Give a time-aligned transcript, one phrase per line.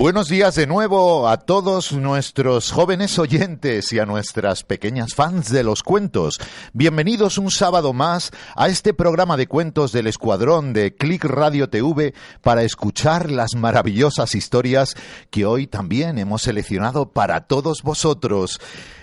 [0.00, 5.62] Buenos días de nuevo a todos nuestros jóvenes oyentes y a nuestras pequeñas fans de
[5.62, 6.40] los cuentos.
[6.72, 12.14] Bienvenidos un sábado más a este programa de cuentos del escuadrón de Click Radio TV
[12.40, 14.94] para escuchar las maravillosas historias
[15.28, 18.58] que hoy también hemos seleccionado para todos vosotros.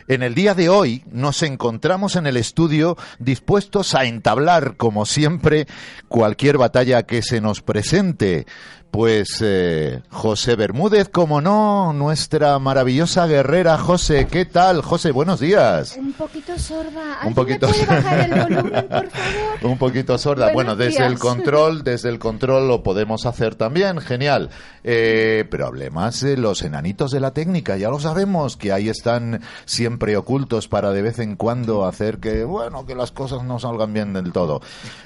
[0.09, 5.67] En el día de hoy nos encontramos en el estudio dispuestos a entablar, como siempre,
[6.07, 8.45] cualquier batalla que se nos presente.
[8.89, 14.27] Pues eh, José Bermúdez, como no, nuestra maravillosa guerrera José.
[14.27, 15.11] ¿Qué tal, José?
[15.11, 15.97] Buenos días.
[15.97, 17.19] Un poquito sorda.
[17.25, 17.67] Un poquito.
[17.67, 19.71] ¿Me puede bajar el volumen, por favor?
[19.71, 20.53] Un poquito sorda.
[20.53, 24.49] Buenos bueno, desde el control, desde el control lo podemos hacer también, genial.
[24.89, 29.41] Eh, pero hablemos de los enanitos de la técnica, ya lo sabemos, que ahí están
[29.65, 33.91] siempre ocultos para de vez en cuando hacer que, bueno, que las cosas no salgan
[33.91, 34.61] bien del todo.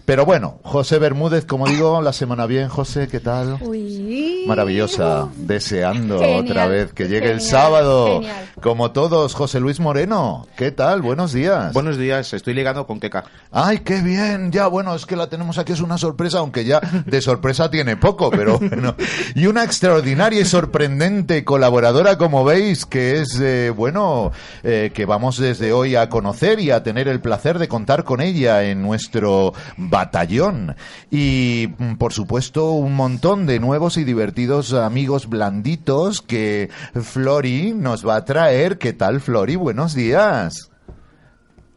[0.05, 3.57] Pero bueno, José Bermúdez, como digo, la semana bien, José, ¿qué tal?
[3.59, 4.43] Uy.
[4.45, 8.19] Maravillosa, deseando Genial, otra vez que llegue el sábado.
[8.19, 8.49] genial.
[8.61, 11.01] Como todos, José Luis Moreno, ¿qué tal?
[11.01, 11.73] Buenos días.
[11.73, 13.23] Buenos días, estoy ligando con Keka.
[13.51, 14.51] Ay, qué bien.
[14.51, 17.97] Ya, bueno, es que la tenemos aquí, es una sorpresa, aunque ya de sorpresa tiene
[17.97, 18.95] poco, pero bueno.
[19.33, 24.33] Y una extraordinaria y sorprendente colaboradora, como veis, que es, eh, bueno,
[24.63, 28.19] eh, que vamos desde hoy a conocer y a tener el placer de contar con
[28.19, 30.75] ella en nuestro batallón.
[31.09, 36.69] Y, mm, por supuesto, un montón de nuevos y divertidos amigos blanditos que
[37.01, 38.77] Flori nos va a traer.
[38.77, 39.55] ¿Qué tal, Flori?
[39.55, 40.69] Buenos días.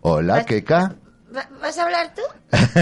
[0.01, 0.97] Hola, Keka.
[1.37, 2.23] ¿Va- ¿Vas a hablar tú?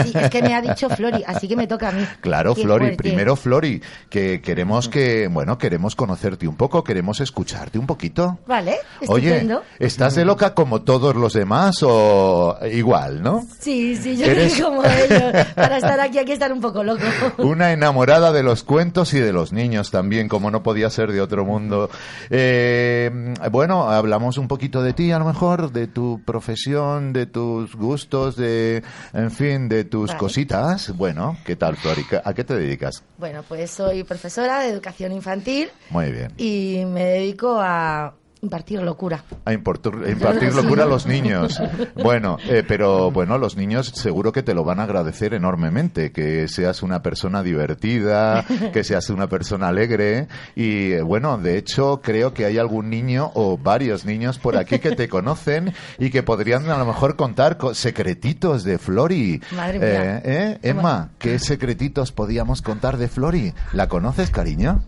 [0.04, 2.06] Sí, es que me ha dicho Flori, así que me toca a mí.
[2.20, 3.02] Claro, Qué Flori, fuerte.
[3.02, 8.38] primero Flori, que queremos que, bueno, queremos conocerte un poco, queremos escucharte un poquito.
[8.46, 8.76] Vale,
[9.08, 9.62] Oye, estupendo.
[9.78, 13.42] ¿estás de loca como todos los demás o igual, no?
[13.58, 15.46] Sí, sí, yo Eres- soy como ellos.
[15.54, 17.02] Para estar aquí hay que estar un poco loco.
[17.38, 21.20] Una enamorada de los cuentos y de los niños también, como no podía ser de
[21.20, 21.88] otro mundo.
[22.30, 27.74] Eh, bueno, hablamos un poquito de ti, a lo mejor, de tu profesión, de tus
[27.76, 30.18] gustos, de, en fin, de tus Vale.
[30.18, 30.96] cositas.
[30.96, 32.04] Bueno, ¿qué tal, Flori?
[32.24, 33.02] ¿A qué te dedicas?
[33.18, 36.32] Bueno, pues soy profesora de educación infantil Muy bien.
[36.36, 39.22] y me dedico a impartir locura.
[39.44, 39.94] A impartir,
[40.54, 41.62] locura a los niños.
[41.94, 46.48] Bueno, eh, pero bueno, los niños seguro que te lo van a agradecer enormemente, que
[46.48, 50.26] seas una persona divertida, que seas una persona alegre
[50.56, 54.80] y eh, bueno, de hecho creo que hay algún niño o varios niños por aquí
[54.80, 59.40] que te conocen y que podrían a lo mejor contar co- secretitos de Flori.
[59.54, 60.16] Madre mía.
[60.18, 60.58] Eh, ¿eh?
[60.62, 63.54] Emma, ¿qué secretitos podíamos contar de Flori?
[63.72, 64.82] ¿La conoces, cariño?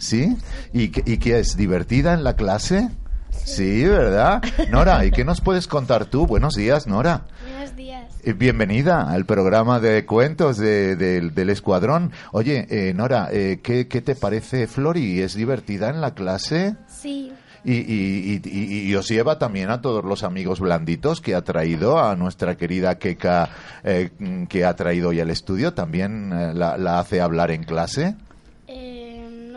[0.00, 0.34] ¿Sí?
[0.72, 1.56] ¿Y, y qué es?
[1.58, 2.88] ¿Divertida en la clase?
[3.44, 4.42] Sí, ¿verdad?
[4.70, 6.26] Nora, ¿y qué nos puedes contar tú?
[6.26, 7.26] Buenos días, Nora.
[7.48, 8.06] Buenos días.
[8.24, 12.12] Eh, Bienvenida al programa de cuentos de- del- del Escuadrón.
[12.32, 15.20] Oye, eh, Nora, eh, ¿qué, qué te parece Flori?
[15.20, 16.76] ¿Es divertida en la clase?
[16.88, 17.32] Sí,
[17.62, 21.42] Y, y- y- y- y os lleva también a todos los amigos blanditos que ha
[21.42, 23.50] traído a nuestra querida Keka,
[23.84, 24.08] eh,
[24.48, 25.74] que ha traído hoy al estudio.
[25.74, 28.16] ¿También la, la hace hablar en clase?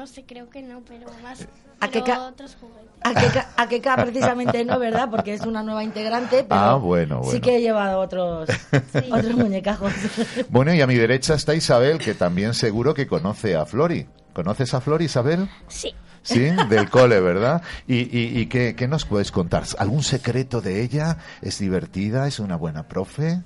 [0.04, 1.42] Eh, no sé, creo que no, pero más
[1.80, 2.84] ¿A qué pero ca- otros juguetes.
[3.06, 5.10] A Keka, a Keka precisamente no, ¿verdad?
[5.10, 7.42] Porque es una nueva integrante, pero Ah, bueno, sí bueno.
[7.42, 8.50] que he llevado otros,
[9.12, 9.92] otros muñecajos.
[10.50, 14.08] Bueno, y a mi derecha está Isabel, que también seguro que conoce a Flori.
[14.34, 15.50] ¿Conoces a Flori, Isabel?
[15.68, 16.40] Sí, Sí,
[16.70, 17.62] del cole, ¿verdad?
[17.86, 19.64] ¿Y, y, y qué, qué nos puedes contar?
[19.78, 21.18] ¿Algún secreto de ella?
[21.42, 22.28] ¿Es divertida?
[22.30, 23.42] ¿Es una buena profe?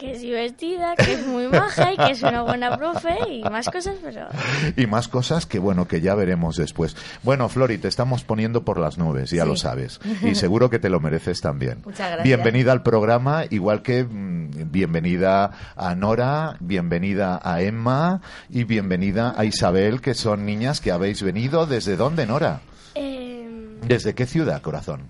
[0.00, 3.68] Que es divertida, que es muy maja y que es una buena profe y más
[3.68, 4.28] cosas, pero
[4.76, 6.96] Y más cosas que, bueno, que ya veremos después.
[7.22, 9.48] Bueno, Flori, te estamos poniendo por las nubes, ya Sí.
[9.48, 10.00] lo sabes.
[10.22, 11.82] Y seguro que te lo mereces también.
[11.84, 12.24] Muchas gracias.
[12.24, 19.44] Bienvenida al programa, igual que mm, bienvenida a Nora, bienvenida a Emma y bienvenida a
[19.44, 21.66] Isabel, que son niñas que habéis venido.
[21.66, 22.60] ¿Desde dónde, Nora?
[22.94, 23.46] eh,
[23.86, 25.02] ¿Desde qué ciudad, corazón?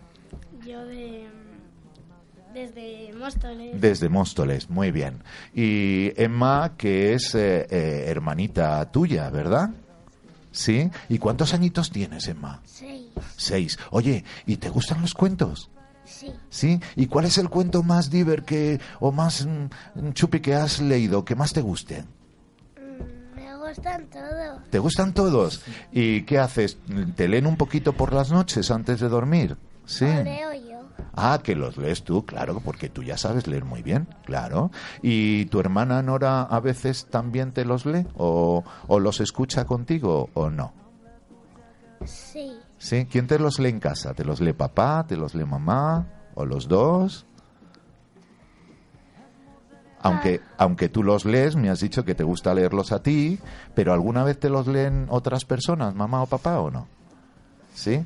[3.34, 3.80] Móstoles.
[3.80, 5.22] Desde Móstoles, muy bien.
[5.54, 9.70] Y Emma, que es eh, eh, hermanita tuya, ¿verdad?
[10.52, 10.90] ¿Sí?
[11.08, 12.60] ¿Y cuántos añitos tienes, Emma?
[12.64, 13.06] Seis.
[13.36, 13.78] Seis.
[13.90, 15.70] Oye, ¿y te gustan los cuentos?
[16.04, 16.32] Sí.
[16.48, 16.80] ¿Sí?
[16.96, 21.24] ¿Y cuál es el cuento más diver que, o más mm, chupi que has leído,
[21.24, 22.02] que más te guste?
[22.76, 24.68] Mm, me gustan todos.
[24.70, 25.62] ¿Te gustan todos?
[25.92, 26.78] ¿Y qué haces?
[27.14, 29.56] ¿Te leen un poquito por las noches antes de dormir?
[29.86, 30.04] Sí.
[30.04, 30.69] Leo yo.
[31.14, 34.70] Ah, que los lees tú, claro, porque tú ya sabes leer muy bien, claro.
[35.02, 38.06] ¿Y tu hermana Nora a veces también te los lee?
[38.16, 40.72] ¿O, o los escucha contigo o no?
[42.04, 42.58] Sí.
[42.78, 43.06] ¿Sí?
[43.10, 44.14] ¿Quién te los lee en casa?
[44.14, 45.04] ¿Te los lee papá?
[45.06, 46.06] ¿Te los lee mamá?
[46.34, 47.26] ¿O los dos?
[50.02, 53.38] Aunque, aunque tú los lees, me has dicho que te gusta leerlos a ti,
[53.74, 56.88] pero ¿alguna vez te los leen otras personas, mamá o papá o no?
[57.74, 58.04] ¿Sí?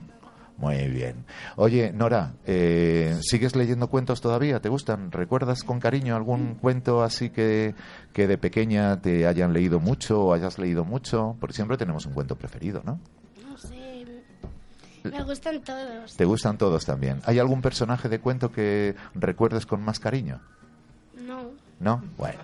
[0.56, 1.24] Muy bien.
[1.56, 4.60] Oye, Nora, eh, ¿sigues leyendo cuentos todavía?
[4.60, 5.10] ¿Te gustan?
[5.10, 7.74] ¿Recuerdas con cariño algún cuento así que,
[8.12, 11.36] que de pequeña te hayan leído mucho o hayas leído mucho?
[11.40, 13.00] Porque siempre tenemos un cuento preferido, ¿no?
[13.48, 14.04] No sé.
[15.02, 16.16] Me gustan todos.
[16.16, 17.20] ¿Te gustan todos también?
[17.26, 20.40] ¿Hay algún personaje de cuento que recuerdes con más cariño?
[21.20, 21.50] No.
[21.80, 22.02] ¿No?
[22.16, 22.38] Bueno,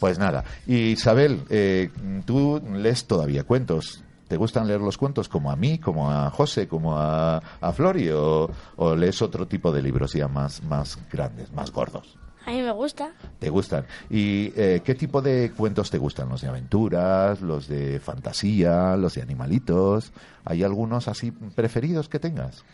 [0.00, 0.44] pues nada.
[0.66, 1.90] Y Isabel, eh,
[2.24, 4.02] tú lees todavía cuentos.
[4.30, 8.10] ¿Te gustan leer los cuentos como a mí, como a José, como a, a Flori?
[8.10, 12.16] O, o lees otro tipo de libros ya más, más grandes, más gordos?
[12.46, 13.10] A mí me gusta.
[13.40, 13.86] ¿Te gustan?
[14.08, 16.28] ¿Y eh, qué tipo de cuentos te gustan?
[16.28, 20.12] ¿Los de aventuras, los de fantasía, los de animalitos?
[20.44, 22.64] ¿Hay algunos así preferidos que tengas?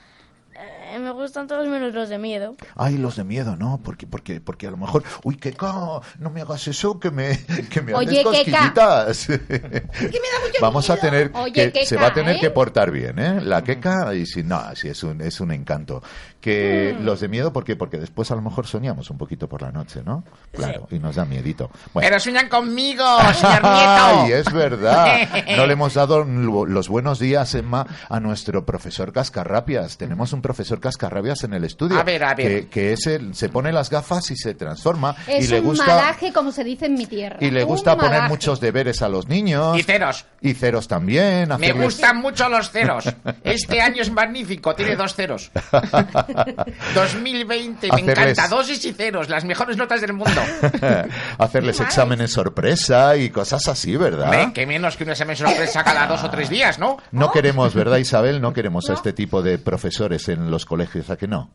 [0.98, 2.56] Me gustan todos menos los de miedo.
[2.74, 3.80] Ay, los de miedo, ¿no?
[3.82, 7.38] Porque, porque, porque a lo mejor, uy, Keka, no me hagas eso, que me,
[7.70, 8.72] que me Oye, haces Keka.
[9.06, 9.28] cosquillitas.
[9.28, 11.00] me da mucho Vamos a miedo.
[11.06, 12.40] tener Oye, que, se Keka, va a tener ¿eh?
[12.40, 13.40] que portar bien, ¿eh?
[13.40, 16.02] La queca, y si no, sí, es un, es un encanto.
[16.40, 17.04] Que Mm.
[17.04, 17.74] los de miedo, ¿por qué?
[17.74, 20.22] Porque después a lo mejor soñamos un poquito por la noche, ¿no?
[20.52, 21.70] Claro, y nos da miedito.
[21.92, 22.06] Bueno.
[22.08, 23.04] Pero sueñan conmigo,
[23.34, 24.36] señor Ay, nieto.
[24.48, 25.28] es verdad.
[25.56, 29.96] No le hemos dado lo- los buenos días, Emma, a nuestro profesor Cascarrapias.
[29.98, 31.98] Tenemos un profesor Cascarrapias en el estudio.
[31.98, 32.46] A ver, a ver.
[32.64, 35.16] Que, que es el- se pone las gafas y se transforma.
[35.26, 37.38] Es y le un gusta, malaje, como se dice en mi tierra.
[37.40, 38.28] Y le Un gusta poner malaje.
[38.28, 39.76] muchos deberes a los niños.
[39.78, 40.24] Y ceros.
[40.40, 41.48] Y ceros también.
[41.48, 43.04] Me hacerles- gustan mucho los ceros.
[43.42, 45.50] Este año es magnífico, tiene dos ceros.
[46.94, 48.48] 2020, me Hacerles- encanta.
[48.48, 50.40] Dosis y ceros, las mejores notas del mundo.
[51.38, 54.30] hacerles exámenes sorpresa y cosas así, ¿verdad?
[54.30, 56.96] Ve, que menos que un examen sorpresa cada dos o tres días, ¿no?
[57.12, 58.40] No queremos, ¿verdad, Isabel?
[58.40, 61.48] No queremos a este tipo de profesores en los colegios, ¿a que no?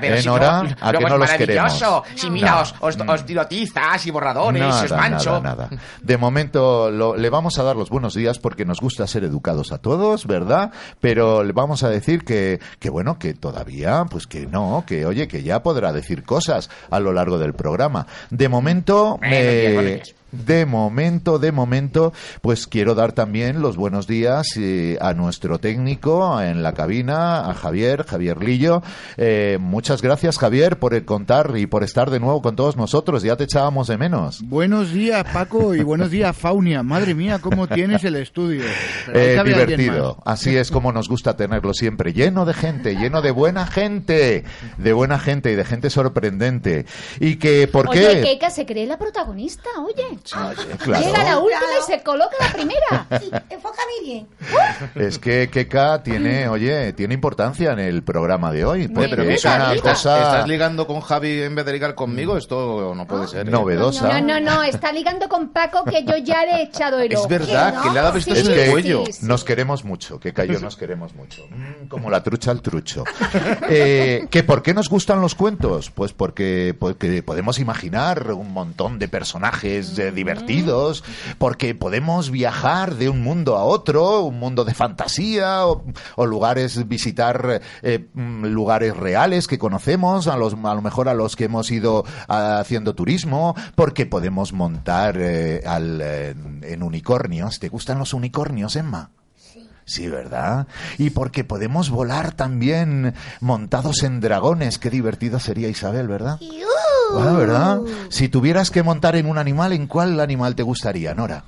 [0.00, 0.62] Pero ¿Eh, si Nora?
[0.64, 2.02] no, ¿A que no es los maravilloso.
[2.02, 2.20] queremos?
[2.20, 2.60] Si mira, No.
[2.62, 5.40] os, os, os tizas y borradores, y os Nada, mancho.
[5.40, 5.82] nada, nada.
[6.02, 9.70] De momento lo- le vamos a dar los buenos días porque nos gusta ser educados
[9.72, 10.72] a todos, ¿verdad?
[11.00, 15.28] Pero le vamos a decir que, que bueno, que todavía, pues que no, que oye,
[15.28, 18.06] que ya podrá decir cosas a lo largo del programa.
[18.30, 20.02] De momento, eh.
[20.44, 26.40] De momento, de momento, pues quiero dar también los buenos días eh, a nuestro técnico
[26.40, 28.82] en la cabina, a Javier, Javier Lillo.
[29.16, 33.22] Eh, muchas gracias, Javier, por el contar y por estar de nuevo con todos nosotros.
[33.22, 34.42] Ya te echábamos de menos.
[34.42, 36.82] Buenos días, Paco, y buenos días, Faunia.
[36.82, 38.64] Madre mía, cómo tienes el estudio.
[39.12, 40.22] Eh, divertido.
[40.24, 42.12] Así es como nos gusta tenerlo siempre.
[42.12, 44.44] Lleno de gente, lleno de buena gente.
[44.78, 46.86] De buena gente y de gente sorprendente.
[47.20, 48.22] Y que, ¿por Oye, qué?
[48.22, 50.18] Keika se cree la protagonista, oye.
[50.34, 51.04] Oye, claro.
[51.06, 53.06] Llega la última y se coloca la primera.
[53.50, 54.28] Enfócame bien.
[54.94, 58.88] Es que Keka tiene, oye, tiene importancia en el programa de hoy.
[58.88, 59.80] Porque pero es ¿qué una tal?
[59.82, 62.36] cosa ¿Estás ligando con Javi en vez de ligar conmigo?
[62.36, 63.46] Esto no puede ser.
[63.46, 63.50] ¿eh?
[63.50, 64.20] novedosa.
[64.20, 67.18] No, no, no, está ligando con Paco que yo ya le he echado el Es
[67.20, 67.28] ojo.
[67.28, 69.04] verdad, que le ha dado Sí, Es en que el cuello.
[69.06, 69.26] sí, sí.
[69.26, 71.42] nos queremos mucho, que y yo nos queremos mucho.
[71.50, 73.04] Mm, como la trucha al trucho.
[73.68, 75.90] Eh, ¿que ¿Por qué nos gustan los cuentos?
[75.90, 81.04] Pues porque, porque podemos imaginar un montón de personajes eh, divertidos,
[81.38, 87.60] porque podemos viajar de un mundo a otro, un mundo de fantasía, o, lugares, visitar
[87.82, 91.70] eh, mm, lugares reales que conocemos, a, los, a lo mejor a los que hemos
[91.70, 97.60] ido ah, haciendo turismo, porque podemos montar eh, al, eh, en unicornios.
[97.60, 99.10] ¿Te gustan los unicornios, Emma?
[99.86, 100.66] Sí, ¿verdad?
[100.98, 104.78] Y porque podemos volar también montados en dragones.
[104.78, 106.40] Qué divertido sería Isabel, ¿verdad?
[107.14, 107.80] Ah, ¿verdad?
[108.08, 111.44] Si tuvieras que montar en un animal, ¿en cuál animal te gustaría, Nora?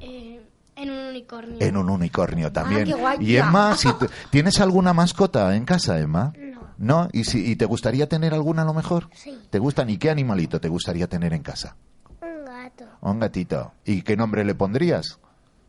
[0.00, 0.38] Eh,
[0.76, 1.56] en un unicornio.
[1.60, 2.84] En un unicornio también.
[2.84, 3.16] qué guay.
[3.20, 3.88] y Emma, si
[4.30, 6.34] ¿tienes alguna mascota en casa, Emma?
[6.36, 6.58] No.
[6.76, 7.08] ¿No?
[7.12, 9.08] ¿Y, si, ¿Y te gustaría tener alguna a lo mejor?
[9.14, 9.36] Sí.
[9.48, 9.88] ¿Te gustan?
[9.88, 11.74] ¿Y qué animalito te gustaría tener en casa?
[12.20, 12.84] Un gato.
[13.00, 13.72] Un gatito.
[13.86, 15.18] ¿Y qué nombre le pondrías?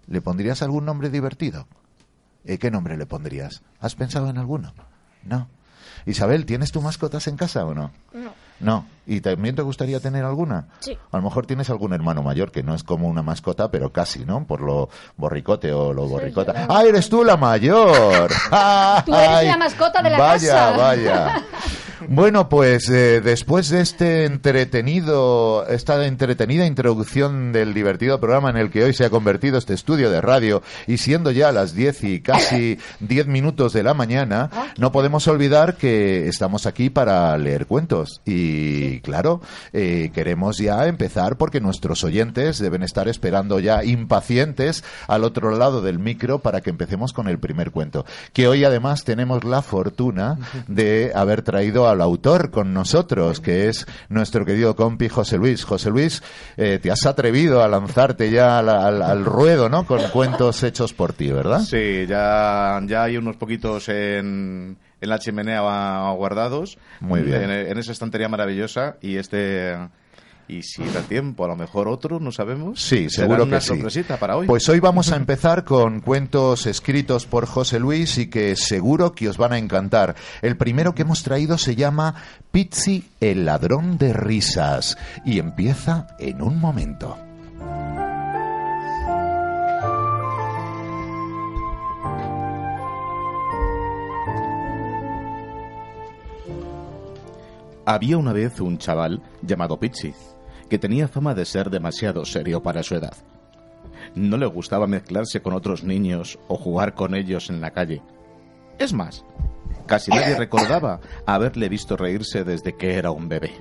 [0.08, 1.66] ¿Le pondrías algún nombre divertido?
[2.50, 3.62] ¿Eh, ¿Qué nombre le pondrías?
[3.80, 4.74] ¿Has pensado en alguno?
[5.24, 5.48] No.
[6.08, 7.92] Isabel, ¿tienes tu mascotas en casa o no?
[8.12, 8.34] No.
[8.60, 8.86] No.
[9.06, 10.68] ¿Y también te gustaría tener alguna?
[10.82, 10.96] Sí.
[11.12, 14.24] A lo mejor tienes algún hermano mayor que no es como una mascota, pero casi,
[14.24, 14.46] ¿no?
[14.46, 16.68] Por lo borricote o lo borricota.
[16.70, 18.30] ¡Ah, eres tú la mayor!
[19.06, 20.78] Tú eres Ay, la mascota de la vaya, casa.
[20.78, 21.44] Vaya,
[22.08, 28.72] Bueno, pues eh, después de este entretenido, esta entretenida introducción del divertido programa en el
[28.72, 32.22] que hoy se ha convertido este estudio de radio y siendo ya las 10 y
[32.22, 38.22] casi 10 minutos de la mañana, no podemos olvidar que estamos aquí para leer cuentos
[38.26, 38.49] y
[39.04, 39.42] claro,
[39.74, 45.82] eh, queremos ya empezar porque nuestros oyentes deben estar esperando ya impacientes al otro lado
[45.82, 50.38] del micro para que empecemos con el primer cuento, que hoy además tenemos la fortuna
[50.68, 55.64] de haber traído al autor con nosotros, que es nuestro querido compi José Luis.
[55.64, 56.24] José Luis,
[56.58, 59.86] eh, te has atrevido a lanzarte ya al ruedo, ¿no?
[59.86, 61.62] Con cuentos hechos por ti, ¿verdad?
[61.62, 65.62] Sí, ya, ya hay unos poquitos en, en la chimenea
[66.12, 66.78] guardados.
[67.00, 67.44] Muy bien.
[67.44, 68.98] En, en esa estantería maravillosa.
[69.02, 69.76] Y este.
[70.48, 72.82] Y si da tiempo, a lo mejor otro, no sabemos.
[72.82, 73.68] Sí, seguro una que sí.
[73.68, 74.48] sorpresita para hoy.
[74.48, 79.30] Pues hoy vamos a empezar con cuentos escritos por José Luis y que seguro que
[79.30, 80.16] os van a encantar.
[80.42, 82.16] El primero que hemos traído se llama
[82.52, 87.29] Pizzi, el ladrón de risas y empieza en un momento.
[97.92, 100.14] Había una vez un chaval llamado Pizzi,
[100.70, 103.16] que tenía fama de ser demasiado serio para su edad.
[104.14, 108.04] No le gustaba mezclarse con otros niños o jugar con ellos en la calle.
[108.78, 109.26] Es más,
[109.88, 113.54] casi nadie recordaba haberle visto reírse desde que era un bebé.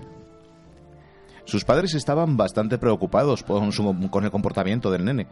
[1.47, 5.27] Sus padres estaban bastante preocupados con, su- con el comportamiento del nene,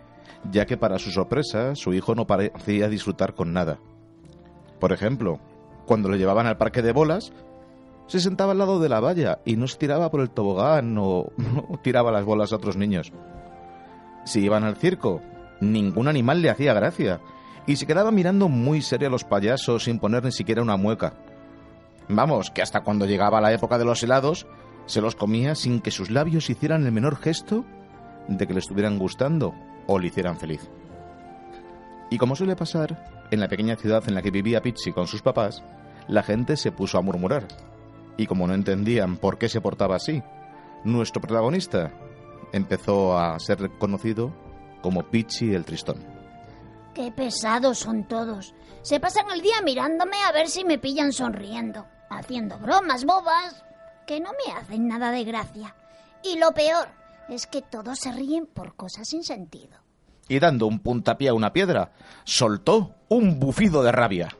[0.51, 3.79] ya que para su sorpresa su hijo no parecía disfrutar con nada.
[4.81, 5.39] Por ejemplo,
[5.85, 7.31] cuando lo llevaban al parque de bolas,
[8.07, 11.31] se sentaba al lado de la valla y no se tiraba por el tobogán o,
[11.69, 13.13] o tiraba las bolas a otros niños.
[14.25, 15.21] Si iban al circo,
[15.61, 17.21] ningún animal le hacía gracia
[17.67, 21.15] y se quedaba mirando muy serio a los payasos sin poner ni siquiera una mueca.
[22.09, 24.47] Vamos, que hasta cuando llegaba la época de los helados,
[24.87, 27.65] se los comía sin que sus labios hicieran el menor gesto
[28.29, 29.55] de que le estuvieran gustando
[29.87, 30.71] o le hicieran feliz.
[32.11, 35.23] Y como suele pasar, en la pequeña ciudad en la que vivía Pizzi con sus
[35.23, 35.65] papás,
[36.07, 37.49] la gente se puso a murmurar.
[38.17, 40.23] Y como no entendían por qué se portaba así,
[40.85, 41.93] nuestro protagonista
[42.53, 44.33] empezó a ser reconocido
[44.83, 46.05] como Pizzi el Tristón.
[46.95, 48.55] Qué pesados son todos.
[48.83, 53.65] Se pasan el día mirándome a ver si me pillan sonriendo, haciendo bromas bobas
[54.07, 55.75] que no me hacen nada de gracia.
[56.23, 56.89] Y lo peor
[57.29, 59.77] es que todos se ríen por cosas sin sentido.
[60.29, 61.93] Y dando un puntapié a una piedra,
[62.25, 64.37] soltó un bufido de rabia.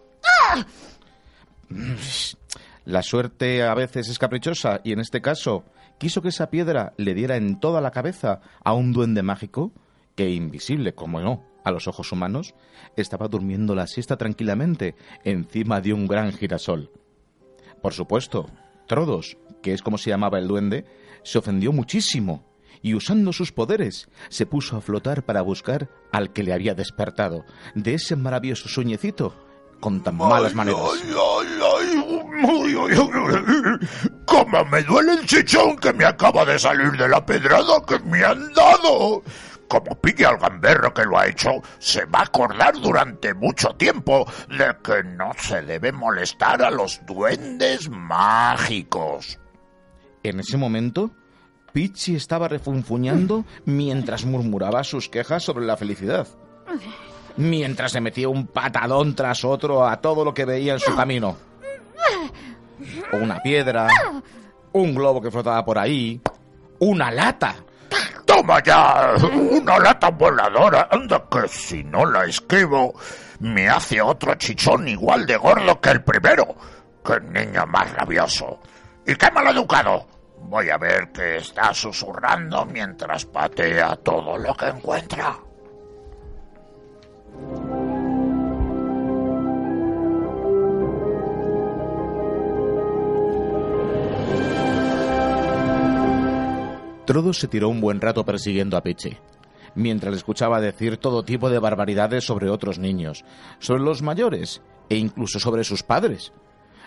[2.87, 5.65] La suerte a veces es caprichosa y en este caso
[5.99, 9.73] quiso que esa piedra le diera en toda la cabeza a un duende mágico
[10.15, 12.55] que, invisible como no a los ojos humanos,
[12.97, 16.93] estaba durmiendo la siesta tranquilamente encima de un gran girasol.
[17.83, 18.49] Por supuesto,
[18.87, 20.85] Trodos, que es como se llamaba el duende,
[21.25, 22.45] se ofendió muchísimo
[22.83, 27.45] y usando sus poderes se puso a flotar para buscar al que le había despertado
[27.75, 29.35] de ese maravilloso sueñecito
[29.81, 30.81] con tan malas maneras.
[34.27, 38.25] ¡Cómo me duele el chichón que me acaba de salir de la pedrada que me
[38.25, 39.23] han dado!
[39.69, 44.27] Como pille al gamberro que lo ha hecho, se va a acordar durante mucho tiempo
[44.49, 49.41] de que no se debe molestar a los duendes mágicos.
[50.23, 51.11] En ese momento,
[51.73, 56.27] Pichi estaba refunfuñando mientras murmuraba sus quejas sobre la felicidad.
[57.37, 61.37] Mientras se metía un patadón tras otro a todo lo que veía en su camino.
[63.13, 63.89] Una piedra,
[64.73, 66.21] un globo que flotaba por ahí,
[66.81, 67.55] una lata.
[68.25, 69.15] ¡Toma ya!
[69.23, 70.89] ¡Una lata voladora!
[70.91, 72.93] Anda que si no la escribo,
[73.41, 76.57] me hace otro chichón igual de gordo que el primero.
[77.05, 78.59] ¡Qué niño más rabioso!
[79.07, 80.07] ¡Y qué maleducado!
[80.39, 85.37] Voy a ver qué está susurrando mientras patea todo lo que encuentra.
[97.07, 99.17] Trodos se tiró un buen rato persiguiendo a Pichi,
[99.77, 103.25] mientras le escuchaba decir todo tipo de barbaridades sobre otros niños,
[103.61, 106.33] sobre los mayores e incluso sobre sus padres.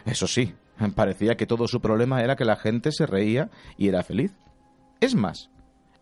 [0.05, 0.55] Eso sí,
[0.93, 4.33] parecía que todo su problema era que la gente se reía y era feliz.
[4.99, 5.49] Es más,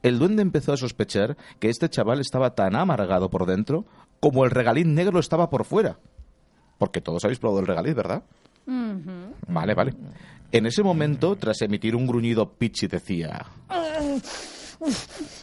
[0.01, 3.85] el duende empezó a sospechar que este chaval estaba tan amargado por dentro
[4.19, 5.99] como el regalín negro estaba por fuera.
[6.79, 8.23] Porque todos habéis probado el regaliz, ¿verdad?
[9.47, 9.93] Vale, vale.
[10.51, 13.45] En ese momento, tras emitir un gruñido, Pichi decía...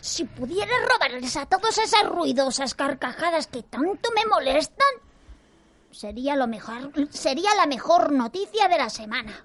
[0.00, 4.86] Si pudiera robarles a todos esas ruidosas carcajadas que tanto me molestan,
[5.90, 9.44] sería lo mejor, sería la mejor noticia de la semana.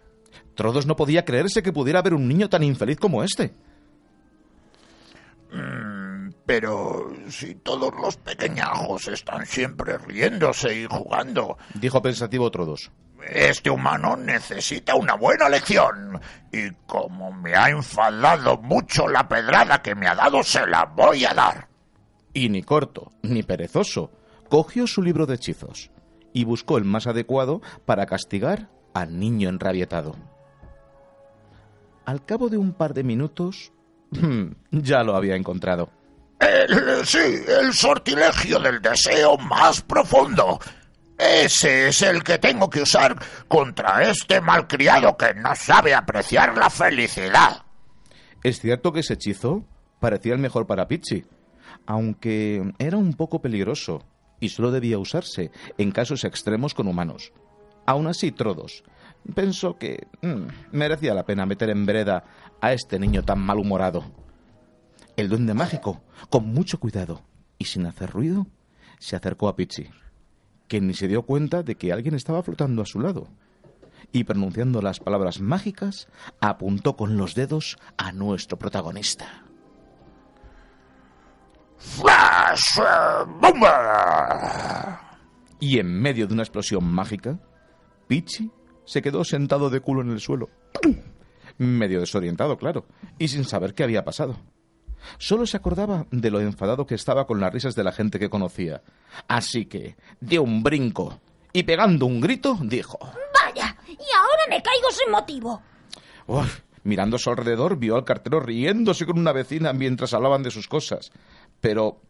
[0.56, 3.54] Trodos no podía creerse que pudiera haber un niño tan infeliz como este.
[6.46, 12.92] Pero si todos los pequeñajos están siempre riéndose y jugando, Dijo pensativo Trodos.
[13.28, 16.20] Este humano necesita una buena lección.
[16.52, 21.26] Y como me ha enfadado mucho la pedrada que me ha dado, se la voy
[21.26, 21.68] a dar.
[22.34, 24.12] Y ni corto, ni perezoso,
[24.50, 25.92] cogió su libro de hechizos
[26.34, 30.16] y buscó el más adecuado para castigar al niño enrabietado.
[32.06, 33.72] Al cabo de un par de minutos,
[34.72, 35.90] ya lo había encontrado.
[36.40, 40.60] El, sí, el sortilegio del deseo más profundo.
[41.20, 43.18] Ese es el que tengo que usar
[43.50, 47.66] contra este malcriado que no sabe apreciar la felicidad.
[48.42, 49.66] Es cierto que ese hechizo
[50.00, 51.26] parecía el mejor para Pichi,
[51.86, 54.06] aunque era un poco peligroso
[54.40, 57.34] y solo debía usarse en casos extremos con humanos.
[57.86, 58.84] Aún así, Trodos
[59.36, 62.24] pensó que mm, merecía la pena meter en vereda
[62.62, 64.06] a este niño tan malhumorado.
[65.18, 67.24] El duende mágico, con mucho cuidado
[67.58, 68.48] y sin hacer ruido,
[69.00, 69.90] se acercó a Pichi,
[70.70, 73.28] que ni se dio cuenta de que alguien estaba flotando a su lado,
[74.14, 76.08] y pronunciando las palabras mágicas,
[76.40, 79.44] apuntó con los dedos a nuestro protagonista.
[81.78, 82.80] ¡Flash!
[82.80, 85.02] eh, ¡Bomba!
[85.60, 87.40] Y en medio de una explosión mágica,
[88.08, 88.52] Pichi
[88.86, 90.50] se quedó sentado de culo en el suelo.
[91.58, 92.86] Medio desorientado, claro,
[93.18, 94.38] y sin saber qué había pasado.
[95.18, 98.30] Solo se acordaba de lo enfadado que estaba con las risas de la gente que
[98.30, 98.82] conocía.
[99.28, 101.20] Así que dio un brinco
[101.54, 103.00] y pegando un grito dijo...
[103.00, 105.62] Vaya, y ahora me caigo sin motivo.
[106.28, 110.52] Uf, mirando a su alrededor vio al cartero riéndose con una vecina mientras hablaban de
[110.52, 111.12] sus cosas.
[111.60, 112.02] Pero,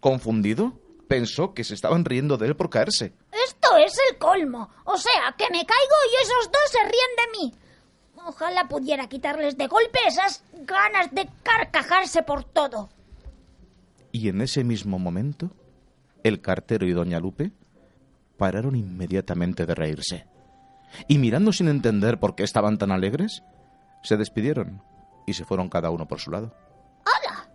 [0.00, 0.72] confundido,
[1.08, 3.12] pensó que se estaban riendo de él por caerse.
[3.46, 4.70] Esto es el colmo.
[4.84, 7.65] O sea, que me caigo y esos dos se ríen de mí.
[8.26, 12.88] Ojalá pudiera quitarles de golpe esas ganas de carcajarse por todo.
[14.10, 15.50] Y en ese mismo momento,
[16.24, 17.52] el cartero y doña Lupe
[18.36, 20.26] pararon inmediatamente de reírse.
[21.06, 23.44] Y mirando sin entender por qué estaban tan alegres,
[24.02, 24.82] se despidieron
[25.24, 26.52] y se fueron cada uno por su lado.
[27.04, 27.48] ¡Hala!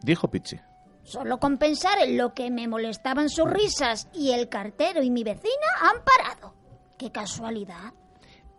[0.00, 0.58] Dijo Pichi.
[1.02, 5.22] Solo con pensar en lo que me molestaban sus risas y el cartero y mi
[5.22, 6.54] vecina han parado.
[6.96, 7.92] ¡Qué casualidad!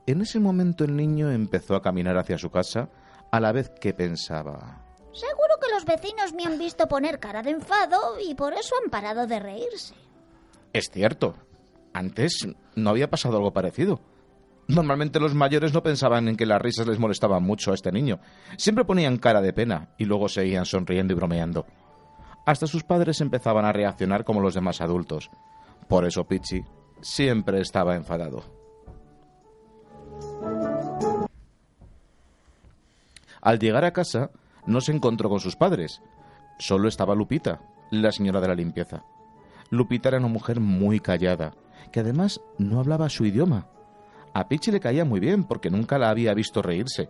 [0.08, 2.90] En ese momento el niño empezó a caminar hacia su casa
[3.32, 4.84] a la vez que pensaba.
[5.12, 8.90] Seguro que los vecinos me han visto poner cara de enfado y por eso han
[8.90, 9.96] parado de reírse.
[10.74, 11.36] Es cierto.
[11.94, 14.02] Antes no había pasado algo parecido.
[14.68, 18.20] Normalmente los mayores no pensaban en que las risas les molestaban mucho a este niño.
[18.58, 21.66] Siempre ponían cara de pena y luego seguían sonriendo y bromeando.
[22.46, 25.30] Hasta sus padres empezaban a reaccionar como los demás adultos.
[25.88, 26.64] Por eso Pichi
[27.02, 28.44] siempre estaba enfadado.
[33.42, 34.32] Al llegar a casa,
[34.66, 36.02] no se encontró con sus padres.
[36.58, 39.04] Solo estaba Lupita, la señora de la limpieza.
[39.70, 41.54] Lupita era una mujer muy callada,
[41.92, 43.68] que además no hablaba su idioma.
[44.34, 47.10] A Pichi le caía muy bien porque nunca la había visto reírse.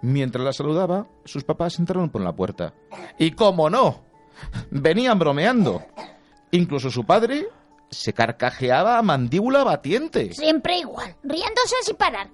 [0.00, 2.74] Mientras la saludaba, sus papás entraron por la puerta.
[3.18, 4.00] Y cómo no,
[4.70, 5.82] venían bromeando.
[6.50, 7.46] Incluso su padre
[7.92, 10.32] se carcajeaba a mandíbula batiente.
[10.32, 12.30] Siempre igual, riéndose sin parar.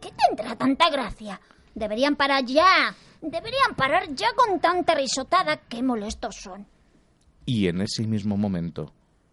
[0.00, 1.40] ¿Qué tendrá tanta gracia?
[1.74, 2.94] Deberían parar ya.
[3.22, 5.56] Deberían parar ya con tanta risotada.
[5.56, 6.66] Qué molestos son.
[7.46, 8.92] Y en ese mismo momento,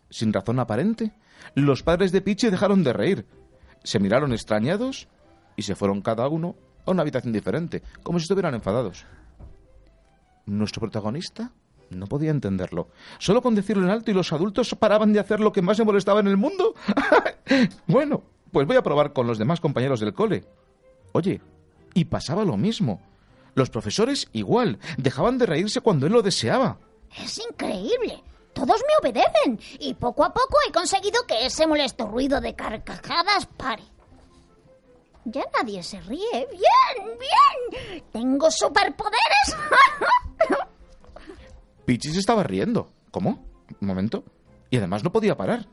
[0.10, 1.12] sin razón aparente,
[1.56, 3.26] los padres de Pichi dejaron de reír.
[3.84, 5.10] Se miraron extrañados
[5.58, 9.06] y se fueron cada uno a una habitación diferente, como si estuvieran enfadados.
[10.45, 11.52] Nuestro protagonista
[11.91, 12.89] no podía entenderlo.
[13.19, 15.86] Solo con decirlo en alto y los adultos paraban de hacer lo que más le
[15.86, 16.73] molestaba en el mundo.
[17.88, 20.45] bueno, pues voy a probar con los demás compañeros del cole.
[21.12, 21.41] Oye,
[21.93, 23.01] y pasaba lo mismo.
[23.54, 26.77] Los profesores igual, dejaban de reírse cuando él lo deseaba.
[27.17, 28.23] Es increíble.
[28.54, 33.45] Todos me obedecen y poco a poco he conseguido que ese molesto ruido de carcajadas
[33.58, 33.84] pare.
[35.25, 36.47] Ya nadie se ríe.
[36.51, 38.04] Bien, bien.
[38.12, 39.56] Tengo superpoderes.
[41.91, 42.93] Pichi estaba riendo.
[43.12, 43.45] ¿Cómo?
[43.82, 44.23] Un momento.
[44.69, 45.67] Y además no podía parar.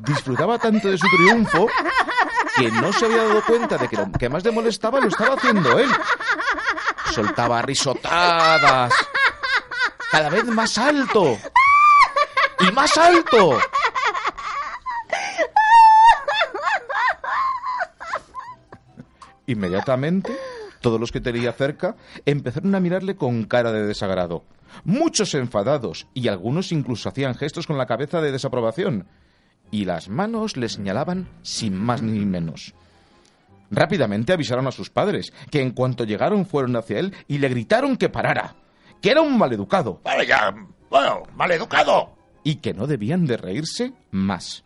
[0.00, 1.68] Disfrutaba tanto de su triunfo
[2.54, 5.36] que no se había dado cuenta de que lo que más le molestaba lo estaba
[5.36, 5.88] haciendo él.
[7.14, 8.92] Soltaba risotadas.
[10.10, 11.38] Cada vez más alto.
[12.60, 13.58] Y más alto.
[19.46, 20.38] Inmediatamente,
[20.82, 24.44] todos los que tenía cerca empezaron a mirarle con cara de desagrado.
[24.84, 29.06] Muchos enfadados, y algunos incluso hacían gestos con la cabeza de desaprobación.
[29.70, 32.74] Y las manos le señalaban sin más ni menos.
[33.70, 37.96] Rápidamente avisaron a sus padres, que en cuanto llegaron fueron hacia él y le gritaron
[37.96, 38.54] que parara,
[39.00, 40.54] que era un maleducado Vale, ya.
[40.90, 42.14] Bueno, maleducado.
[42.44, 44.62] y que no debían de reírse más.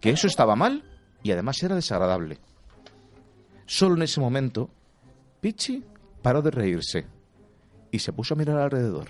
[0.00, 0.82] Que eso estaba mal
[1.22, 2.38] y además era desagradable.
[3.66, 4.68] Solo en ese momento,
[5.44, 5.84] Pichi
[6.22, 7.04] paró de reírse
[7.90, 9.08] y se puso a mirar alrededor.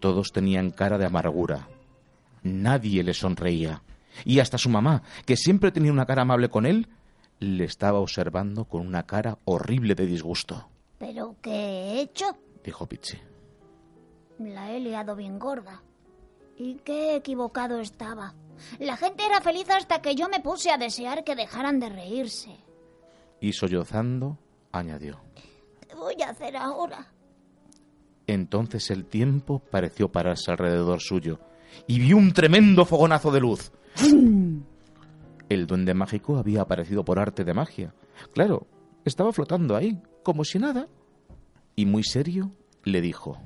[0.00, 1.68] Todos tenían cara de amargura.
[2.42, 3.84] Nadie le sonreía
[4.24, 6.88] Y hasta su mamá, que siempre tenía una cara amable con él,
[7.38, 10.68] le estaba observando con una cara horrible de disgusto.
[10.98, 12.36] ¿Pero qué he hecho?
[12.64, 13.16] Dijo Pichi.
[14.40, 15.80] La he liado bien gorda.
[16.56, 18.34] Y qué equivocado estaba.
[18.80, 22.56] La gente era feliz hasta que yo me puse a desear que dejaran de reírse.
[23.40, 24.38] Y sollozando,
[24.78, 25.20] añadió.
[25.86, 27.06] ¿Qué voy a hacer ahora?
[28.26, 31.40] Entonces el tiempo pareció pararse alrededor suyo
[31.86, 33.72] y vio un tremendo fogonazo de luz.
[35.48, 37.94] El duende mágico había aparecido por arte de magia.
[38.32, 38.66] Claro,
[39.04, 40.88] estaba flotando ahí, como si nada.
[41.76, 42.50] Y muy serio
[42.84, 43.38] le dijo.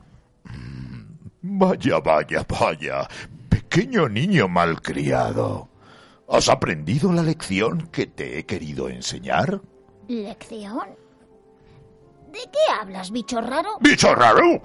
[1.43, 3.09] Vaya, vaya, vaya.
[3.49, 5.69] Pequeño niño malcriado.
[6.29, 9.61] ¿Has aprendido la lección que te he querido enseñar?
[10.09, 10.89] ¿Lección?
[12.33, 13.79] ¿De qué hablas, bicho raro?
[13.81, 14.63] ¡Bicho raro!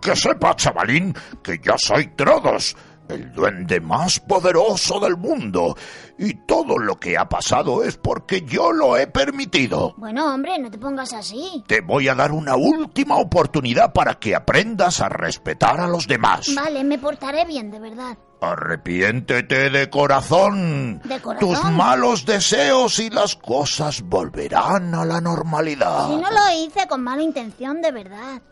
[0.00, 2.76] Que, sepa, chavalín, que yo soy Trodos,
[3.08, 5.76] el duende más poderoso del mundo.
[6.18, 9.94] Y todo lo que ha pasado es porque yo lo he permitido.
[9.96, 11.64] Bueno, hombre, no te pongas así.
[11.66, 16.54] Te voy a dar una última oportunidad para que aprendas a respetar a los demás.
[16.54, 18.16] Vale, me portaré bien, de verdad.
[18.40, 21.00] Arrepiéntete de corazón.
[21.04, 21.48] ¿De corazón?
[21.48, 26.08] Tus malos deseos y las cosas volverán a la normalidad.
[26.08, 28.42] Si no lo hice con mala intención, de verdad.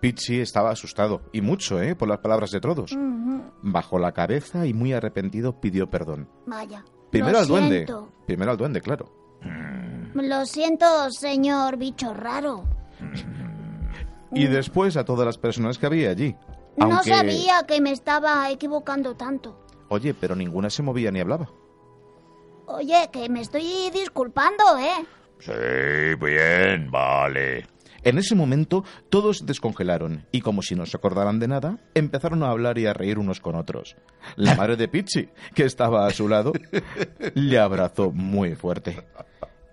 [0.00, 1.94] Pichi estaba asustado, y mucho, ¿eh?
[1.94, 2.96] Por las palabras de todos.
[3.62, 6.28] Bajó la cabeza y muy arrepentido pidió perdón.
[6.46, 6.84] Vaya.
[7.10, 7.76] Primero Lo al duende.
[7.76, 8.08] siento.
[8.26, 9.12] Primero al duende, claro.
[10.14, 12.64] Lo siento, señor bicho raro.
[14.32, 16.34] Y después a todas las personas que había allí.
[16.76, 19.58] No sabía que me estaba equivocando tanto.
[19.88, 21.50] Oye, pero ninguna se movía ni hablaba.
[22.66, 25.04] Oye, que me estoy disculpando, ¿eh?
[25.38, 25.52] Sí,
[26.24, 27.66] bien, vale.
[28.04, 32.50] En ese momento todos descongelaron y como si no se acordaran de nada, empezaron a
[32.50, 33.96] hablar y a reír unos con otros.
[34.36, 36.52] La madre de Pichi, que estaba a su lado,
[37.34, 39.06] le abrazó muy fuerte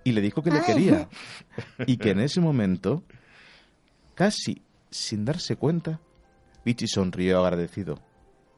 [0.04, 1.08] y le dijo que le quería
[1.86, 3.02] y que en ese momento,
[4.14, 6.00] casi sin darse cuenta,
[6.62, 8.00] Pichi sonrió agradecido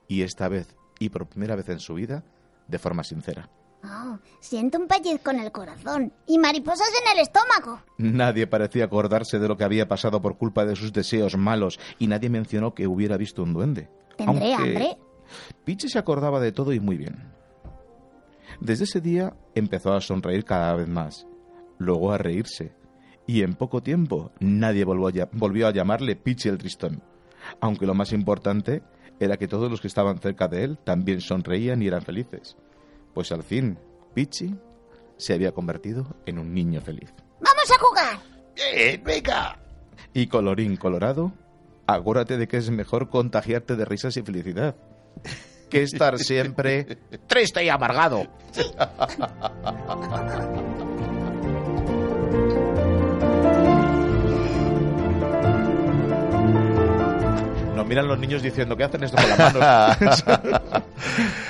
[0.07, 2.25] y esta vez y por primera vez en su vida,
[2.69, 3.49] de forma sincera.
[3.85, 7.83] Oh, siento un pellizco en el corazón y mariposas en el estómago.
[7.99, 12.07] Nadie parecía acordarse de lo que había pasado por culpa de sus deseos malos y
[12.07, 13.89] nadie mencionó que hubiera visto un duende.
[14.17, 14.99] ¿Tendré Aunque hambre?
[15.65, 17.33] Pichi se acordaba de todo y muy bien.
[18.61, 21.27] Desde ese día empezó a sonreír cada vez más,
[21.79, 22.73] luego a reírse,
[23.27, 27.03] y en poco tiempo nadie volvió a, lla- volvió a llamarle Pichi el Tristón,
[27.61, 28.83] aunque lo más importante
[29.19, 32.57] era que todos los que estaban cerca de él también sonreían y eran felices,
[33.15, 33.79] pues al fin
[34.15, 34.55] Pichi
[35.17, 37.13] se había convertido en un niño feliz.
[37.41, 38.19] ¡Vamos a jugar!
[38.55, 39.59] Bien, venga.
[40.13, 41.33] Y colorín colorado,
[41.87, 44.77] acuérdate de que es mejor contagiarte de risas y felicidad
[45.73, 46.85] que estar siempre
[47.27, 48.27] Triste y amargado.
[57.75, 60.25] Nos miran los niños diciendo que hacen esto con las manos.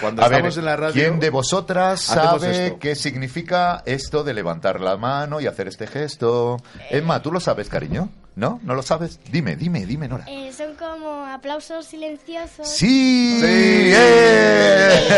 [0.00, 0.94] Cuando A ver, estamos en la radio.
[0.94, 2.78] ¿quién de vosotras sabe esto.
[2.78, 6.56] qué significa esto de levantar la mano y hacer este gesto?
[6.90, 8.10] Emma, ¿tú lo sabes, cariño?
[8.34, 8.60] ¿No?
[8.62, 9.20] ¿No lo sabes?
[9.30, 10.24] Dime, dime, dime, Nora.
[10.26, 12.66] Eh, son como aplausos silenciosos.
[12.66, 13.38] ¡Sí!
[13.40, 13.92] Sí.
[13.94, 15.10] ¡Eh!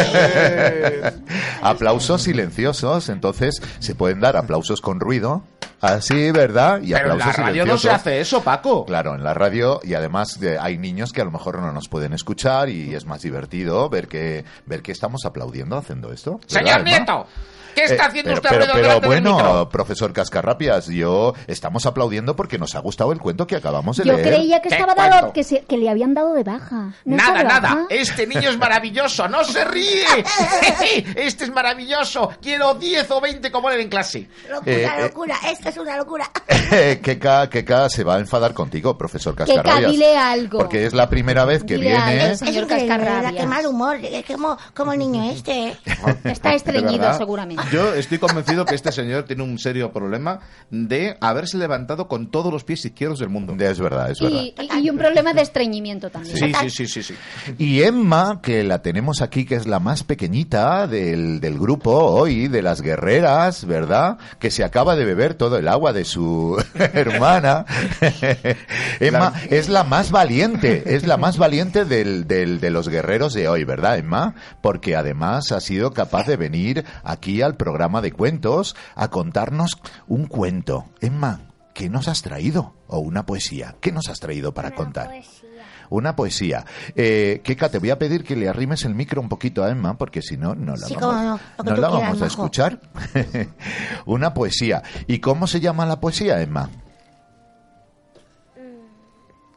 [1.63, 5.45] aplausos silenciosos, entonces se pueden dar aplausos con ruido,
[5.87, 6.81] así, ¿verdad?
[6.83, 8.85] Y Pero en la radio no se hace eso, Paco.
[8.85, 11.89] Claro, en la radio y además de- hay niños que a lo mejor no nos
[11.89, 16.41] pueden escuchar y es más divertido ver que ver que estamos aplaudiendo haciendo esto.
[16.53, 16.85] ¿verdad, Señor?
[16.85, 17.27] Nieto,
[17.75, 21.87] ¿qué está Eh, haciendo pero, usted pero, pero delante del bueno, profesor Cascarrapias, yo estamos
[21.87, 24.29] aplaudiendo porque nos ha gustado el cuento que acabamos de Yo leer.
[24.29, 26.95] creía que estaba dado, que, se- que le habían dado de baja.
[27.05, 27.87] ¿No está Nada, de nada.
[27.91, 29.29] Este niño es maravilloso.
[29.29, 30.05] No se ríe.
[31.17, 32.31] Este es maravilloso.
[32.41, 34.29] Quiero 10 o 20 como él en clase.
[34.49, 35.03] Locura, Eh, eh.
[35.03, 35.37] locura.
[35.51, 36.31] Esto es una locura.
[37.03, 39.93] Keka, Keka se va a enfadar contigo, profesor Keka, Cascarrabias.
[39.93, 40.59] dile algo.
[40.59, 42.21] Porque es la primera vez que Dile viene.
[42.23, 43.33] algo, señor Cascarrabias.
[43.35, 45.77] Qué mal humor, es como, como el niño este.
[46.25, 47.63] Está estreñido, seguramente.
[47.73, 52.53] Yo estoy convencido que este señor tiene un serio problema de haberse levantado con todos
[52.53, 53.55] los pies izquierdos del mundo.
[53.59, 54.41] Es verdad, es verdad.
[54.43, 56.37] Y, y- y un problema de estreñimiento también.
[56.37, 57.15] Sí, sí, sí, sí, sí.
[57.59, 62.49] Y Emma, que la tenemos aquí, que es la más pequeñita del, del grupo hoy,
[62.49, 64.19] de las guerreras, ¿verdad?
[64.39, 67.65] Que se acaba de beber todo el agua de su hermana.
[69.01, 73.49] Emma es la más valiente, es la más valiente del, del- de los guerreros de
[73.49, 74.35] hoy, ¿verdad, Emma?
[74.61, 80.27] Porque además ha sido capaz de venir aquí al programa de cuentos a contarnos un
[80.27, 80.87] cuento.
[81.01, 81.41] Emma,
[81.75, 82.75] ¿qué nos has traído?
[82.87, 83.77] O una poesía.
[83.81, 85.07] ¿Qué nos has traído para Una contar?
[85.09, 85.49] poesía.
[85.91, 86.65] Una poesía.
[86.97, 89.97] Eh, Keka, te voy a pedir que le arrimes el micro un poquito a Emma,
[89.99, 92.81] porque si no, no la Sí, vamos, no, la quieras, vamos a escuchar.
[94.07, 94.83] Una poesía.
[95.07, 96.71] ¿Y cómo se llama la poesía, Emma?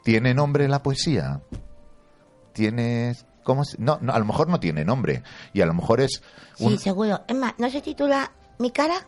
[0.04, 1.40] ¿Tiene nombre la poesía?
[2.52, 3.16] ¿Tiene...?
[3.48, 5.22] ¿Cómo se- no, no, a lo mejor no tiene nombre.
[5.54, 6.20] Y a lo mejor es...
[6.58, 7.22] un- Sí, seguro.
[7.26, 9.06] Es más, ¿no se titula Mi cara?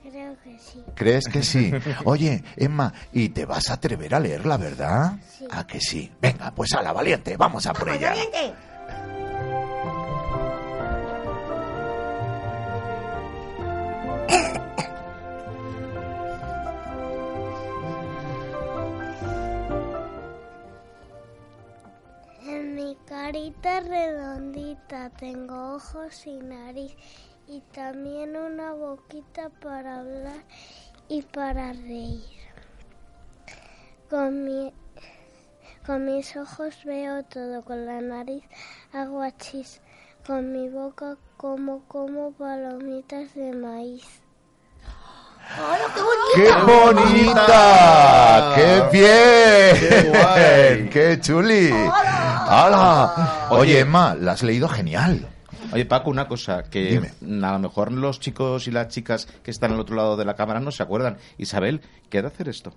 [0.00, 0.84] Creo que sí.
[0.94, 1.72] ¿Crees que sí?
[2.04, 5.14] Oye, Emma, ¿y te vas a atrever a leerla, verdad?
[5.36, 5.44] Sí.
[5.50, 6.10] ¿A que sí?
[6.20, 8.10] Venga, pues a la valiente, vamos a por ¡Vamos, ella.
[8.10, 8.54] valiente!
[23.30, 26.96] Carita redondita tengo ojos y nariz
[27.46, 30.42] y también una boquita para hablar
[31.08, 32.24] y para reír.
[34.08, 34.72] Con, mi,
[35.86, 38.42] con mis ojos veo todo, con la nariz
[38.92, 39.80] hago achis,
[40.26, 44.24] con mi boca como como palomitas de maíz.
[46.34, 48.52] ¡Qué bonita!
[48.54, 49.76] ¡Qué bien!
[49.80, 50.88] ¡Qué guay!
[50.92, 51.70] ¡Qué chuli!
[51.72, 53.48] ¡Hala!
[53.50, 55.28] Oye, Emma, la has leído genial.
[55.72, 57.46] Oye, Paco, una cosa, que Dime.
[57.46, 60.34] a lo mejor los chicos y las chicas que están al otro lado de la
[60.34, 61.18] cámara no se acuerdan.
[61.38, 62.74] Isabel, ¿qué ha de hacer esto?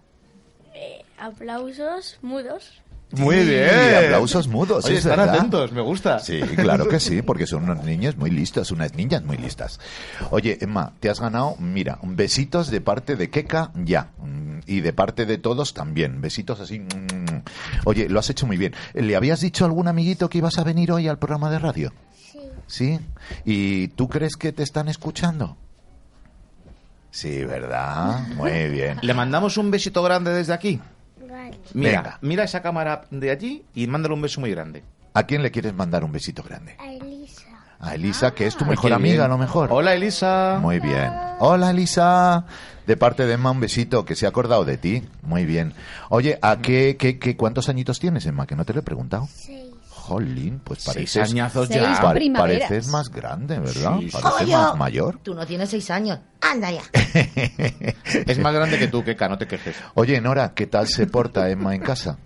[1.18, 2.83] Aplausos mudos.
[3.16, 3.70] Muy Sí, bien.
[4.06, 5.36] aplausos mudos, Oye, es están verdad.
[5.36, 6.20] atentos, me gusta.
[6.20, 9.80] Sí, claro que sí, porque son unos niños muy listos, unas niñas muy listas.
[10.32, 14.10] Oye, Emma, te has ganado, mira, besitos de parte de Keka, ya.
[14.66, 16.22] Y de parte de todos también.
[16.22, 16.80] Besitos así.
[16.80, 17.44] mm.
[17.86, 18.74] Oye, lo has hecho muy bien.
[18.94, 21.94] ¿Le habías dicho a algún amiguito que ibas a venir hoy al programa de radio?
[22.32, 22.40] Sí.
[22.68, 23.00] ¿Sí?
[23.46, 25.58] ¿Y tú crees que te están escuchando?
[27.12, 28.28] Sí, ¿verdad?
[28.38, 28.98] Muy bien.
[29.04, 30.80] Le mandamos un besito grande desde aquí.
[31.34, 31.58] Vale.
[31.74, 32.18] Mira, Venga.
[32.22, 34.84] mira esa cámara de allí y mándale un beso muy grande.
[35.16, 36.76] ¿A quién le quieres mandar un besito grande?
[36.80, 37.48] A Elisa.
[37.80, 39.70] A Elisa, que es tu Ay, mejor amiga, a lo mejor.
[39.72, 40.58] Hola, Elisa.
[40.62, 41.12] Muy bien.
[41.40, 42.46] Hola, Elisa.
[42.88, 45.04] De parte de Emma, un besito, que se ha acordado de ti.
[45.22, 45.74] Muy bien.
[46.10, 48.46] Oye, ¿a qué, qué, qué- cuántos añitos tienes, Emma?
[48.48, 49.28] Que no te lo he preguntado.
[49.34, 49.72] Seis.
[50.04, 51.32] Jolín, pues Seis pareces...
[51.32, 52.02] añazos Seis ya.
[52.02, 52.68] pare- primaveras.
[52.70, 54.00] pareces más grande, ¿verdad?
[54.00, 54.18] Sí, sí.
[54.22, 54.54] Pareces Oye.
[54.58, 55.20] más mayor.
[55.24, 56.20] Tú no tienes seis años.
[56.42, 56.82] Anda ya.
[58.28, 59.76] Es más grande que tú, Keka, no te quejes.
[59.96, 62.18] Oye, Nora, ¿qué tal se porta Emma en casa?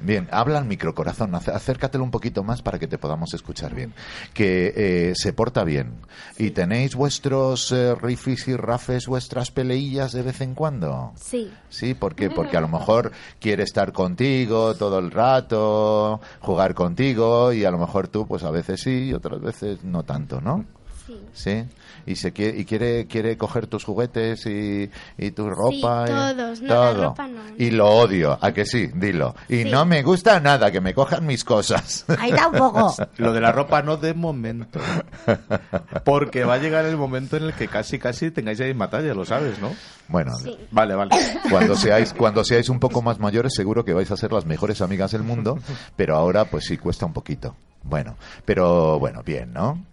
[0.00, 0.28] Bien.
[0.30, 1.32] Habla al micro, corazón.
[1.32, 3.92] ac- Acércatelo un poquito más para que te podamos escuchar bien.
[4.34, 5.94] Que eh, se porta bien.
[6.38, 11.12] ¿Y tenéis vuestros eh, rifis y rafes, vuestras peleillas de vez en cuando?
[11.16, 11.50] Sí.
[11.70, 12.30] Sí, ¿por qué?
[12.30, 17.78] Porque a lo mejor quiere estar contigo todo el rato, jugar contigo y a lo
[17.78, 20.64] mejor tú pues a veces sí y otras veces no tanto, ¿no?
[21.06, 21.20] Sí.
[21.32, 21.64] Sí.
[22.06, 24.88] Y se quiere y quiere quiere coger tus juguetes y,
[25.18, 26.62] y tu ropa y todos.
[26.62, 27.40] No, la ropa no.
[27.58, 29.34] Y lo odio, a que sí, dilo.
[29.48, 29.70] Y Sí.
[29.70, 32.04] no me gusta nada que me cojan mis cosas.
[32.18, 32.94] Ahí da un poco.
[33.16, 34.78] Lo de la ropa no de momento.
[36.04, 39.24] Porque va a llegar el momento en el que casi, casi tengáis ahí batalla, lo
[39.24, 39.74] sabes, ¿no?
[40.08, 40.56] Bueno, Sí.
[40.70, 41.10] Vale, vale.
[41.50, 44.80] cuando seáis cuando seáis un poco más mayores seguro que vais a ser las mejores
[44.80, 45.58] amigas del mundo,
[45.96, 47.56] pero ahora pues sí cuesta un poquito.
[47.82, 49.84] Bueno, pero bueno, bien, ¿no?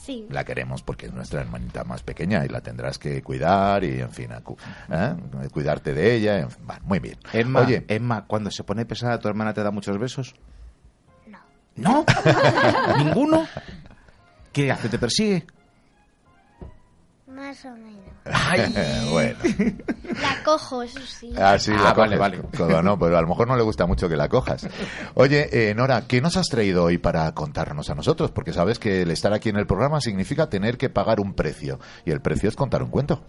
[0.00, 0.26] Sí.
[0.30, 4.10] La queremos porque es nuestra hermanita más pequeña y la tendrás que cuidar y, en
[4.10, 5.14] fin, ¿eh?
[5.52, 6.38] cuidarte de ella.
[6.38, 7.18] en fin, va, muy bien.
[7.34, 10.34] Emma, Oye, Emma, cuando se pone pesada, ¿tu hermana te da muchos besos?
[11.26, 11.38] No.
[11.76, 12.06] ¿No?
[12.98, 13.46] ¿Ninguno?
[14.52, 14.88] ¿Qué hace?
[14.88, 15.44] ¿Te persigue?
[17.50, 19.10] Más o menos.
[19.10, 19.38] bueno.
[20.22, 21.32] La cojo, eso sí.
[21.36, 22.60] Ah, sí, Ah, la vale, coges.
[22.68, 22.82] vale.
[22.82, 24.68] No, pero a lo mejor no le gusta mucho que la cojas.
[25.14, 28.30] Oye, eh, Nora, ¿qué nos has traído hoy para contarnos a nosotros?
[28.30, 31.80] Porque sabes que el estar aquí en el programa significa tener que pagar un precio.
[32.04, 33.22] Y el precio es contar un cuento.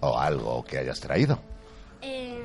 [0.00, 1.38] O algo que hayas traído.
[2.00, 2.42] Eh,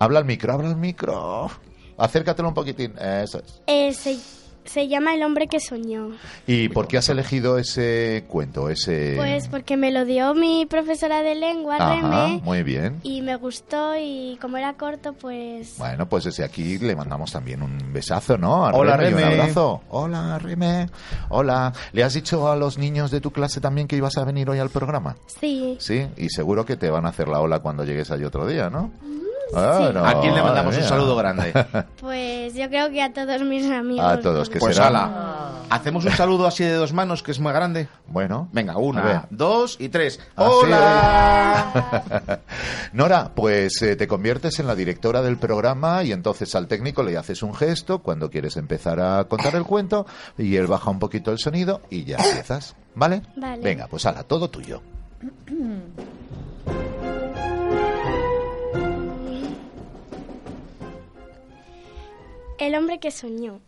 [0.00, 1.50] Habla al micro, habla al micro.
[1.96, 2.94] Acércatelo un poquitín.
[2.98, 3.62] Eso es.
[3.66, 4.18] eh, se,
[4.64, 6.10] se llama El hombre que soñó.
[6.46, 8.68] ¿Y por qué has elegido ese cuento?
[8.70, 9.14] Ese...
[9.16, 13.00] Pues porque me lo dio mi profesora de lengua, Ajá, Reme, muy bien.
[13.02, 15.76] y me gustó y como era corto, pues...
[15.78, 18.66] Bueno, pues desde aquí le mandamos también un besazo, ¿no?
[18.66, 19.22] A Hola, Reme.
[19.24, 19.82] Un abrazo.
[19.90, 20.88] Hola, Reme.
[21.28, 21.72] Hola.
[21.92, 24.58] ¿Le has dicho a los niños de tu clase también que ibas a venir hoy
[24.58, 25.16] al programa?
[25.40, 25.76] Sí.
[25.78, 28.70] Sí, y seguro que te van a hacer la ola cuando llegues allí otro día,
[28.70, 28.90] ¿no?
[29.54, 31.52] ¿A quién le mandamos un saludo grande?
[32.00, 34.04] Pues yo creo que a todos mis amigos.
[34.04, 34.88] A todos, que Pues será.
[34.88, 35.50] ala.
[35.70, 37.88] Hacemos un saludo así de dos manos, que es muy grande.
[38.06, 38.48] Bueno.
[38.52, 40.20] Venga, una, dos y tres.
[40.36, 40.48] Así.
[40.50, 42.40] ¡Hola!
[42.92, 47.16] Nora, pues eh, te conviertes en la directora del programa y entonces al técnico le
[47.16, 51.32] haces un gesto cuando quieres empezar a contar el cuento y él baja un poquito
[51.32, 52.76] el sonido y ya empiezas.
[52.94, 53.22] ¿Vale?
[53.36, 53.62] Vale.
[53.62, 54.80] Venga, pues ala, todo tuyo.
[62.56, 63.60] El hombre que soñó.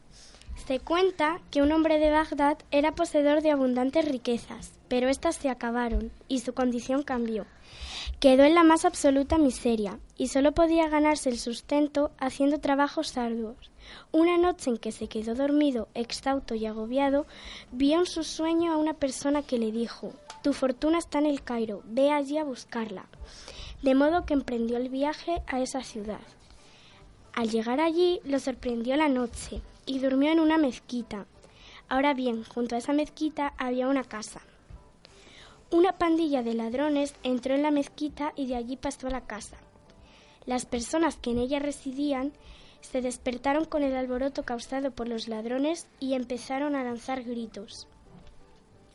[0.68, 5.50] Se cuenta que un hombre de Bagdad era poseedor de abundantes riquezas, pero éstas se
[5.50, 7.46] acabaron y su condición cambió.
[8.20, 13.72] Quedó en la más absoluta miseria y solo podía ganarse el sustento haciendo trabajos arduos.
[14.12, 17.26] Una noche en que se quedó dormido, exhausto y agobiado,
[17.72, 20.12] vio en su sueño a una persona que le dijo
[20.44, 23.06] Tu fortuna está en el Cairo, ve allí a buscarla.
[23.82, 26.20] De modo que emprendió el viaje a esa ciudad.
[27.36, 31.26] Al llegar allí lo sorprendió la noche y durmió en una mezquita.
[31.86, 34.40] Ahora bien, junto a esa mezquita había una casa.
[35.70, 39.58] Una pandilla de ladrones entró en la mezquita y de allí pasó a la casa.
[40.46, 42.32] Las personas que en ella residían
[42.80, 47.86] se despertaron con el alboroto causado por los ladrones y empezaron a lanzar gritos.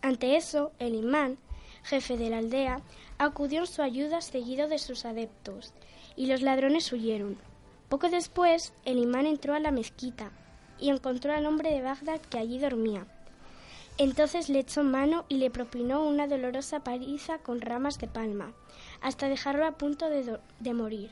[0.01, 1.37] Ante eso, el imán,
[1.83, 2.81] jefe de la aldea,
[3.19, 5.73] acudió en su ayuda seguido de sus adeptos,
[6.15, 7.50] y los ladrones huyeron.
[7.91, 10.31] Poco después, el imán entró a la mezquita
[10.79, 13.05] y encontró al hombre de Bagdad que allí dormía.
[13.97, 18.53] Entonces le echó mano y le propinó una dolorosa paliza con ramas de palma,
[19.01, 21.11] hasta dejarlo a punto de, de morir.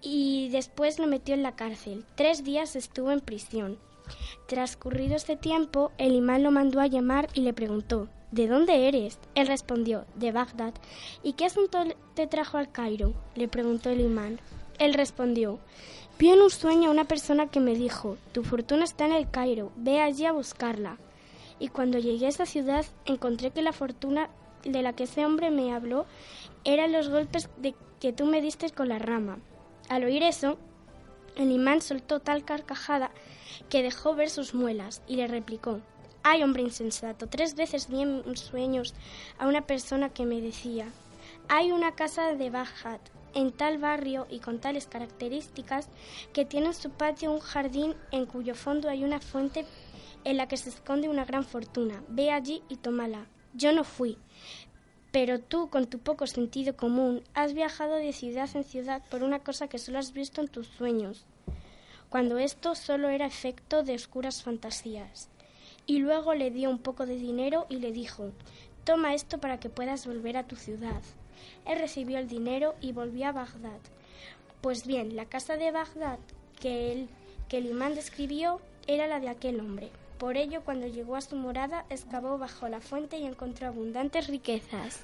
[0.00, 2.04] Y después lo metió en la cárcel.
[2.14, 3.76] Tres días estuvo en prisión.
[4.46, 9.18] Transcurrido este tiempo, el imán lo mandó a llamar y le preguntó ¿De dónde eres?
[9.34, 10.74] Él respondió de Bagdad.
[11.24, 11.82] ¿Y qué asunto
[12.14, 13.14] te trajo al Cairo?
[13.34, 14.38] le preguntó el imán.
[14.80, 15.58] Él respondió
[16.18, 19.30] Vi en un sueño a una persona que me dijo Tu fortuna está en el
[19.30, 20.96] Cairo, ve allí a buscarla.
[21.58, 24.30] Y cuando llegué a esa ciudad encontré que la fortuna
[24.64, 26.06] de la que ese hombre me habló
[26.64, 29.38] eran los golpes de que tú me diste con la rama.
[29.90, 30.56] Al oír eso,
[31.36, 33.10] el imán soltó tal carcajada
[33.68, 35.80] que dejó ver sus muelas y le replicó
[36.22, 38.94] Ay, hombre insensato, tres veces vi en sueños
[39.38, 40.86] a una persona que me decía
[41.52, 43.00] Hay una casa de Bajat
[43.34, 45.88] en tal barrio y con tales características
[46.32, 49.66] que tiene en su patio un jardín en cuyo fondo hay una fuente
[50.22, 52.04] en la que se esconde una gran fortuna.
[52.06, 53.26] Ve allí y tómala.
[53.52, 54.16] Yo no fui,
[55.10, 59.40] pero tú, con tu poco sentido común, has viajado de ciudad en ciudad por una
[59.40, 61.26] cosa que solo has visto en tus sueños,
[62.10, 65.30] cuando esto solo era efecto de oscuras fantasías.
[65.84, 68.30] Y luego le dio un poco de dinero y le dijo,
[68.84, 71.02] toma esto para que puedas volver a tu ciudad.
[71.66, 73.80] Él recibió el dinero y volvió a Bagdad.
[74.60, 76.18] Pues bien, la casa de Bagdad
[76.60, 77.08] que, él,
[77.48, 79.90] que el imán describió era la de aquel hombre.
[80.18, 85.02] Por ello, cuando llegó a su morada, excavó bajo la fuente y encontró abundantes riquezas.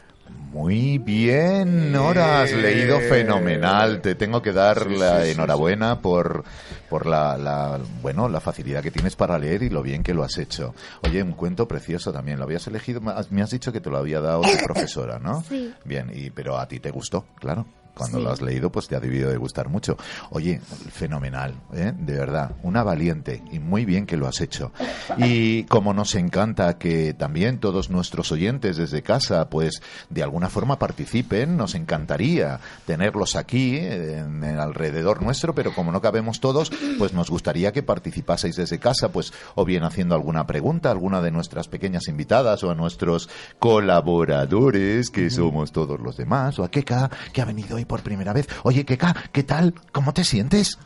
[0.52, 4.00] Muy bien, Nora, has leído fenomenal.
[4.00, 6.44] Te tengo que dar la enhorabuena por,
[6.88, 10.22] por la, la, bueno, la facilidad que tienes para leer y lo bien que lo
[10.24, 10.74] has hecho.
[11.02, 12.38] Oye, un cuento precioso también.
[12.38, 13.00] ¿Lo habías elegido?
[13.02, 15.42] Me has- Me has dicho que te lo había dado tu profesora, ¿no?
[15.46, 15.74] Sí.
[15.84, 17.66] Bien, y, pero a ti te gustó, claro.
[17.96, 18.24] Cuando Sí.
[18.24, 19.96] lo has leído, pues te ha debido de gustar mucho.
[20.30, 21.92] Oye, fenomenal, ¿eh?
[21.96, 24.70] de verdad, una valiente y muy bien que lo has hecho.
[25.16, 29.80] Y como nos encanta que también todos nuestros oyentes desde casa, pues
[30.10, 36.00] de alguna forma participen, nos encantaría tenerlos aquí en, en alrededor nuestro, pero como no
[36.02, 40.90] cabemos todos, pues nos gustaría que participaseis desde casa, pues o bien haciendo alguna pregunta
[40.90, 46.58] a alguna de nuestras pequeñas invitadas o a nuestros colaboradores, que somos todos los demás,
[46.58, 48.48] o a Keka, que ha venido hoy por primera vez.
[48.62, 49.74] Oye, Keka, ¿qué tal?
[49.92, 50.78] ¿Cómo te sientes?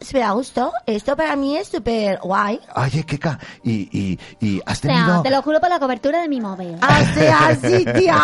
[0.00, 0.70] Espera, gusto.
[0.84, 2.60] Esto para mí es súper guay.
[2.76, 5.22] Oye, Keka, y, y, y has O sea, tenido...
[5.22, 6.76] te lo juro por la cobertura de mi móvil.
[6.82, 8.18] Así, así, tía.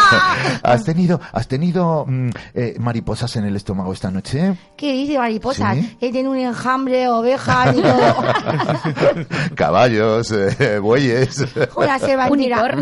[0.62, 4.56] ¿Has tenido, has tenido mm, eh, mariposas en el estómago esta noche?
[4.78, 5.76] ¿Qué dice mariposas?
[5.76, 5.96] Sí.
[6.00, 8.14] Que tiene un enjambre, ovejas y todo.
[9.56, 11.44] Caballos, eh, bueyes.
[11.76, 12.72] Una cervantera.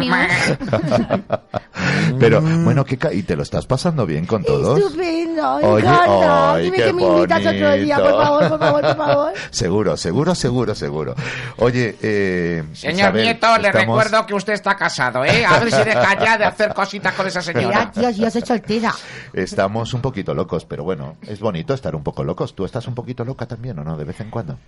[2.18, 4.78] Pero, bueno, Keka, ¿y te lo estás pasando bien con todos?
[4.78, 8.96] Estupendo, Oye, ay, Dime qué que me invitas otro día, por favor, por favor, por
[8.96, 9.32] favor.
[9.50, 11.14] Seguro, seguro, seguro, seguro.
[11.58, 15.44] Oye, eh, Señor Isabel, Nieto, le recuerdo que usted está casado, ¿eh?
[15.44, 17.90] A ver si deja ya de hacer cositas con esa señora.
[17.94, 18.94] si yo soy soltera.
[19.32, 22.54] Estamos un poquito locos, pero bueno, es bonito estar un poco locos.
[22.54, 23.96] ¿Tú estás un poquito loca también o no?
[23.96, 24.58] De vez en cuando.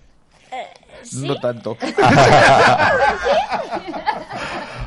[1.13, 1.77] No tanto.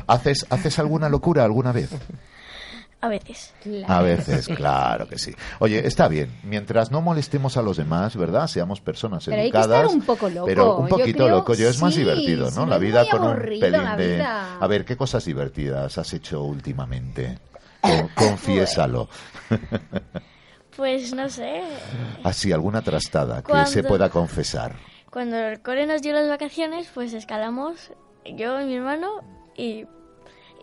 [0.07, 1.89] ¿Haces, ¿Haces alguna locura alguna vez?
[3.01, 3.53] A veces.
[3.87, 5.31] A veces, claro que sí.
[5.59, 8.47] Oye, está bien, mientras no molestemos a los demás, ¿verdad?
[8.47, 9.81] Seamos personas Pero hay que educadas.
[9.83, 10.45] estar un poco loco.
[10.47, 12.65] Pero un Yo poquito creo- loco, yo es más sí, divertido, si ¿no?
[12.65, 14.23] la vida con un pelín de...
[14.23, 17.37] A ver, ¿qué cosas divertidas has hecho últimamente?
[17.81, 19.07] Con- confiésalo.
[20.75, 21.61] Pues no sé.
[22.23, 24.75] Así, alguna trastada que Cuando- se pueda confesar.
[25.11, 27.91] Cuando el cole nos dio las vacaciones, pues escalamos
[28.25, 29.21] yo y mi hermano
[29.55, 29.85] y,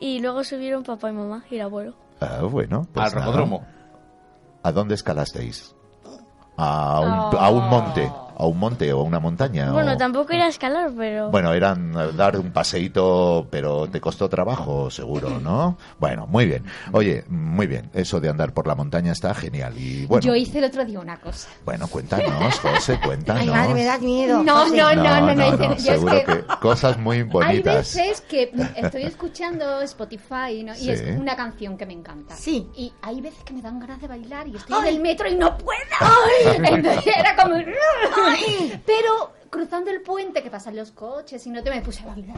[0.00, 1.94] y luego subieron papá y mamá y el abuelo.
[2.22, 2.86] Ah, bueno.
[2.92, 3.26] pues Al nada.
[3.26, 3.64] rocódromo.
[4.62, 5.74] ¿A dónde escalasteis?
[6.56, 8.12] A un, a un monte.
[8.36, 9.70] A un monte o a una montaña?
[9.70, 11.30] o- Bueno, tampoco era escalar, pero...
[11.30, 15.76] Bueno, eran dar un paseíto, pero te costó trabajo, seguro, ¿no?
[15.98, 16.64] Bueno, muy bien.
[16.92, 17.90] Oye, muy bien.
[17.94, 19.74] Eso de andar por la montaña está genial.
[19.78, 21.48] Y bueno, Yo hice el otro día una cosa.
[21.64, 23.42] bueno, cuéntanos, José, cuéntanos.
[23.42, 24.42] Ay, madre, me das miedo.
[24.42, 24.76] No, José.
[24.76, 27.94] no, no, no, no, no, hice- yo es seguro que- que cosas muy Hay bonitas.
[27.94, 30.72] veces que estoy escuchando Spotify ¿no?
[30.74, 30.90] y Sí.
[30.90, 32.34] es una canción que me encanta.
[32.36, 32.68] Sí.
[32.76, 35.36] Y hay veces que me dan ganas de bailar y estoy en el metro y
[35.36, 35.78] no puedo.
[36.64, 37.56] Entonces era como...
[38.86, 42.36] Pero cruzando el puente que pasan los coches y no te me puse a bailar.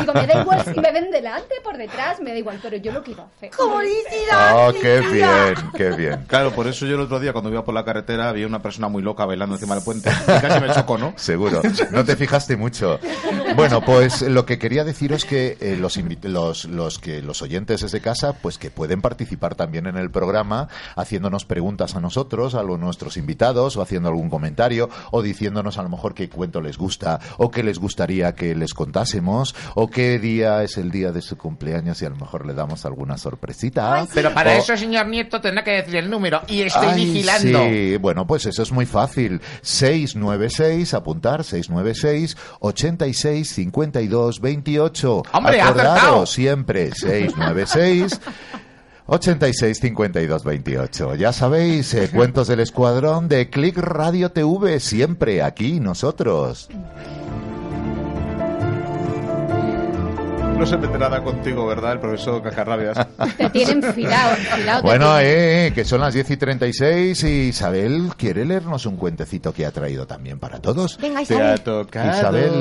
[0.00, 2.92] Digo, me da igual si me ven delante, por detrás, me da igual, pero yo
[2.92, 3.50] lo quiero hacer.
[3.58, 6.24] Oh, qué bien, qué bien.
[6.26, 8.88] Claro, por eso yo el otro día cuando iba por la carretera había una persona
[8.88, 10.10] muy loca bailando encima del puente.
[10.26, 11.14] Y casi me chocó, ¿no?
[11.16, 13.00] Seguro, no te fijaste mucho.
[13.54, 18.02] Bueno, pues lo que quería deciros que eh, los, los los que los oyentes desde
[18.02, 22.78] casa, pues que pueden participar también en el programa, haciéndonos preguntas a nosotros, a los,
[22.78, 27.18] nuestros invitados, o haciendo algún comentario, o diciéndonos a lo mejor qué cuento les gusta,
[27.38, 31.36] o qué les gustaría que les contásemos, o qué día es el día de su
[31.36, 34.06] cumpleaños y a lo mejor le damos alguna sorpresita.
[34.14, 36.42] Pero para O- eso, señor Nieto, tendrá que decir el número.
[36.48, 37.64] Y estoy Ay, vigilando.
[37.66, 39.40] Sí, bueno, pues eso es muy fácil.
[39.62, 45.22] 696, apuntar, 696 86 52 28.
[45.32, 48.20] ¡Hombre, Acordaros siempre, 696
[49.06, 51.14] 86 52 28.
[51.14, 56.68] Ya sabéis, eh, cuentos del escuadrón de Click Radio TV, siempre aquí nosotros.
[60.58, 61.92] No se mete nada contigo, ¿verdad?
[61.92, 62.96] El profesor Cacarrabias.
[63.36, 64.80] Te tienen filado, filado.
[64.80, 69.52] te Bueno, eh, que son las 10 y 36 y Isabel quiere leernos un cuentecito
[69.52, 70.96] que ha traído también para todos.
[70.98, 71.60] Venga, Te ha Isabel.
[71.60, 72.18] tocado.
[72.18, 72.52] Isabel,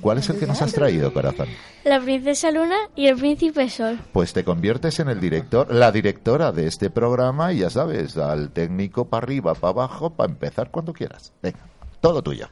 [0.00, 1.48] ¿cuál es el que nos has traído, corazón?
[1.84, 3.98] La princesa Luna y el príncipe Sol.
[4.12, 8.50] Pues te conviertes en el director, la directora de este programa y ya sabes, al
[8.50, 11.32] técnico para arriba, para abajo, para empezar cuando quieras.
[11.42, 11.60] Venga,
[12.00, 12.48] todo tuyo.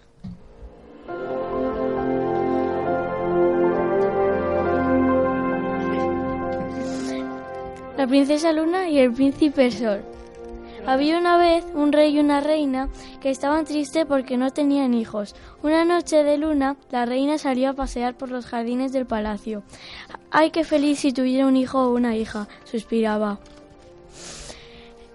[7.96, 10.18] La princesa Luna y el príncipe Sol.
[10.89, 12.89] Había una vez un rey y una reina
[13.20, 15.34] que estaban tristes porque no tenían hijos.
[15.62, 19.62] Una noche de luna, la reina salió a pasear por los jardines del palacio.
[20.30, 22.49] ¡Ay, qué feliz si tuviera un hijo o una hija!
[22.64, 23.39] suspiraba.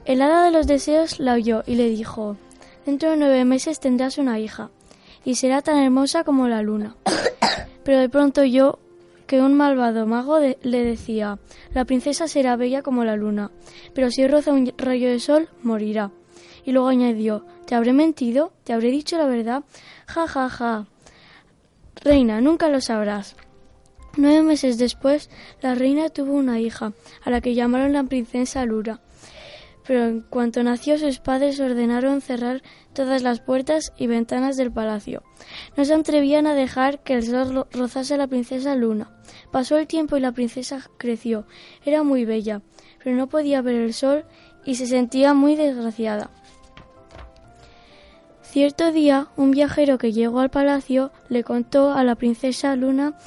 [0.06, 2.38] El hada de los deseos la oyó y le dijo,
[2.86, 4.70] Dentro de nueve meses tendrás una hija,
[5.26, 6.98] y será tan hermosa como la luna.
[7.84, 8.78] Pero de pronto oyó
[9.34, 11.40] que un malvado mago le decía,
[11.74, 13.50] la princesa será bella como la luna,
[13.96, 16.12] pero si roza un rayo de sol, morirá.
[16.64, 18.54] Y luego añadió, ¿te habré mentido?
[18.64, 19.64] ¿Te habré dicho la verdad?
[20.06, 20.86] Ja, ja, ja.
[22.04, 23.36] Reina, nunca lo sabrás.
[24.18, 25.32] Nueve meses después,
[25.64, 29.00] la reina tuvo una hija, a la que llamaron la princesa Lura.
[29.86, 32.62] Pero en cuanto nació, sus padres ordenaron cerrar
[32.94, 35.24] todas las puertas y ventanas del palacio.
[35.76, 39.12] No se atrevían a dejar que el sol ro- rozase a la princesa Luna.
[39.52, 41.46] Pasó el tiempo y la princesa creció.
[41.86, 42.62] Era muy bella,
[43.04, 44.24] pero no podía ver el sol
[44.66, 46.30] y se sentía muy desgraciada.
[48.42, 53.18] Cierto día, un viajero que llegó al palacio le contó a la princesa Luna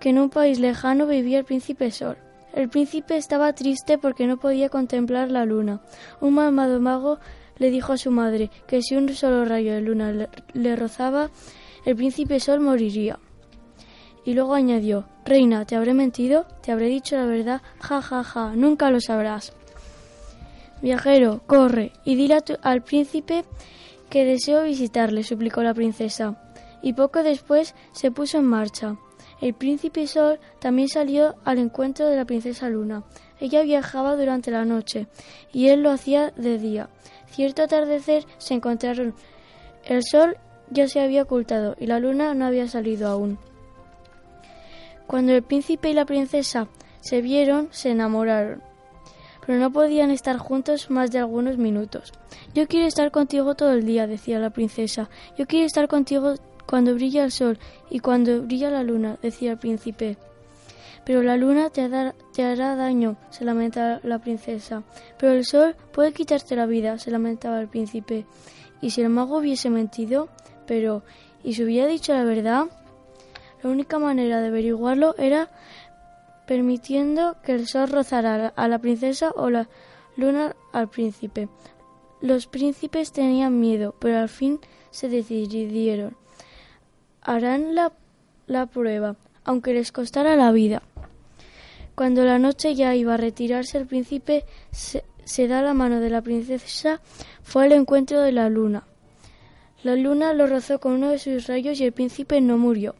[0.00, 2.16] que en un país lejano vivía el príncipe Sol.
[2.52, 5.80] El príncipe estaba triste porque no podía contemplar la luna.
[6.20, 7.18] Un malvado mago
[7.56, 11.30] le dijo a su madre que si un solo rayo de luna le, rozaba,
[11.86, 13.18] el príncipe Sol moriría.
[14.24, 16.46] Y luego añadió, Reina, ¿te habré mentido?
[16.62, 17.62] ¿Te habré dicho la verdad?
[17.80, 19.52] Ja, ja, ja, nunca lo sabrás.
[20.82, 23.44] Viajero, corre y dile al príncipe
[24.10, 26.36] que deseo visitarle, suplicó la princesa.
[26.82, 28.96] Y poco después se puso en marcha.
[29.42, 33.02] El príncipe Sol también salió al encuentro de la princesa Luna.
[33.40, 35.08] Ella viajaba durante la noche
[35.52, 36.88] y él lo hacía de día.
[37.26, 39.14] Cierto atardecer se encontraron.
[39.84, 40.36] El sol
[40.70, 43.36] ya se había ocultado y la luna no había salido aún.
[45.08, 46.68] Cuando el príncipe y la princesa
[47.00, 48.62] se vieron, se enamoraron,
[49.44, 52.12] pero no podían estar juntos más de algunos minutos.
[52.54, 55.10] Yo quiero estar contigo todo el día, decía la princesa.
[55.36, 56.36] Yo quiero estar contigo
[56.66, 57.58] cuando brilla el sol
[57.90, 60.16] y cuando brilla la luna, decía el príncipe.
[61.04, 62.14] Pero la luna te, hará-
[62.76, 64.84] daño, se lamentaba la princesa.
[65.18, 68.24] Pero el sol puede quitarte la vida, se lamentaba el príncipe.
[68.80, 70.28] ¿Y si el mago hubiese mentido?
[70.66, 71.02] Pero,
[71.42, 72.66] ¿y si hubiera dicho la verdad?
[73.62, 75.50] La única manera de averiguarlo era
[76.46, 79.68] permitiendo que el sol rozara a la princesa o la
[80.16, 81.48] luna al príncipe.
[82.20, 84.60] Los príncipes tenían miedo, pero al fin
[84.90, 86.16] se decidieron.
[87.22, 87.92] Harán la,
[88.46, 90.82] la prueba, aunque les costara la vida.
[91.94, 96.10] Cuando la noche ya iba a retirarse, el príncipe se, se da la mano de
[96.10, 97.00] la princesa,
[97.42, 98.84] fue al encuentro de la luna.
[99.82, 102.94] La luna lo rozó con uno de sus rayos y el príncipe no murió.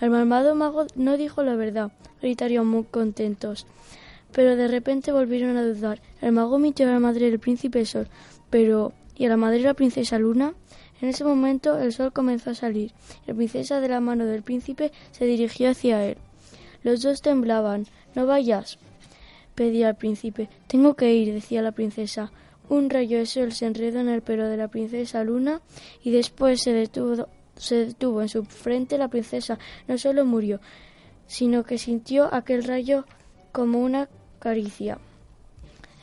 [0.00, 3.66] El malvado mago no dijo la verdad, gritaron muy contentos.
[4.32, 6.00] Pero de repente volvieron a dudar.
[6.20, 8.08] El mago mintió a la madre del príncipe Sol,
[8.50, 10.54] pero ¿y a la madre de la princesa Luna?
[11.02, 12.92] En ese momento el sol comenzó a salir.
[13.26, 16.16] La princesa de la mano del príncipe se dirigió hacia él.
[16.84, 17.86] Los dos temblaban.
[18.14, 18.78] No vayas,
[19.56, 20.48] pedía el príncipe.
[20.68, 22.30] Tengo que ir, decía la princesa.
[22.68, 25.60] Un rayo de sol se enredó en el pelo de la princesa Luna
[26.04, 27.26] y después se detuvo,
[27.56, 28.96] se detuvo en su frente.
[28.96, 30.60] La princesa no solo murió,
[31.26, 33.06] sino que sintió aquel rayo
[33.50, 34.98] como una caricia.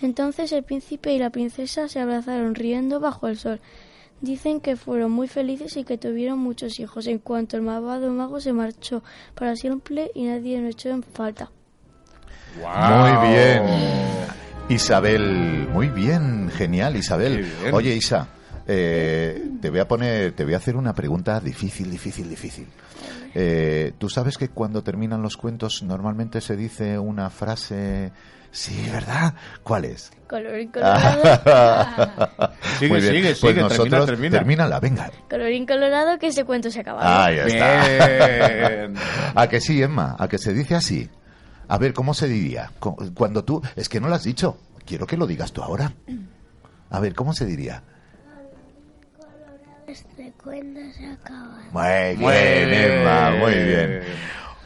[0.01, 3.61] Entonces el príncipe y la princesa se abrazaron riendo bajo el sol.
[4.21, 7.07] Dicen que fueron muy felices y que tuvieron muchos hijos.
[7.07, 9.01] En cuanto el malvado mago se marchó
[9.33, 11.51] para siempre y nadie lo echó en falta.
[12.55, 13.63] Muy bien.
[14.69, 17.47] Isabel, muy bien, genial, Isabel.
[17.61, 17.73] bien.
[17.73, 18.27] Oye, Isa,
[18.67, 22.67] eh, te voy a poner, te voy a hacer una pregunta difícil, difícil, difícil.
[23.33, 28.11] Eh, Tú sabes que cuando terminan los cuentos normalmente se dice una frase,
[28.51, 29.33] sí, ¿verdad?
[29.63, 30.11] ¿Cuál es?
[30.27, 31.23] Colorín colorado.
[32.77, 34.37] Sigue, sigue, Pues sigue, termina, nosotros, termina.
[34.37, 35.11] termínala, venga.
[35.29, 37.25] Colorín colorado que ese cuento se acaba.
[37.25, 37.85] Ah, ya está.
[37.87, 38.95] Bien.
[39.35, 40.15] ¿A que sí, Emma?
[40.19, 41.09] ¿A que se dice así?
[41.67, 42.71] A ver, ¿cómo se diría?
[42.79, 43.61] Cu- Cuando tú...
[43.75, 44.57] Es que no lo has dicho.
[44.85, 45.93] Quiero que lo digas tú ahora.
[46.91, 47.83] A ver, ¿cómo se diría?
[49.87, 51.57] Este cuento se acaba.
[51.71, 53.39] Muy Muy bien, Emma, bien.
[53.39, 54.01] muy bien.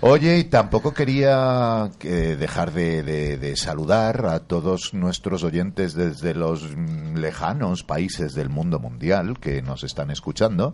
[0.05, 7.15] Oye, y tampoco quería eh, dejar de, saludar a todos nuestros oyentes desde los mm,
[7.19, 10.73] lejanos países del mundo mundial que nos están escuchando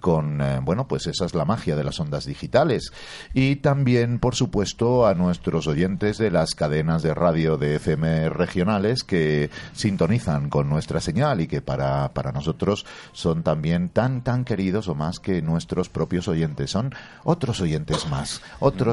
[0.00, 2.90] con, eh, bueno, pues esa es la magia de las ondas digitales.
[3.34, 9.04] Y también, por supuesto, a nuestros oyentes de las cadenas de radio de FM regionales
[9.04, 14.88] que sintonizan con nuestra señal y que para, para nosotros son también tan, tan queridos
[14.88, 16.70] o más que nuestros propios oyentes.
[16.70, 18.40] Son otros oyentes más,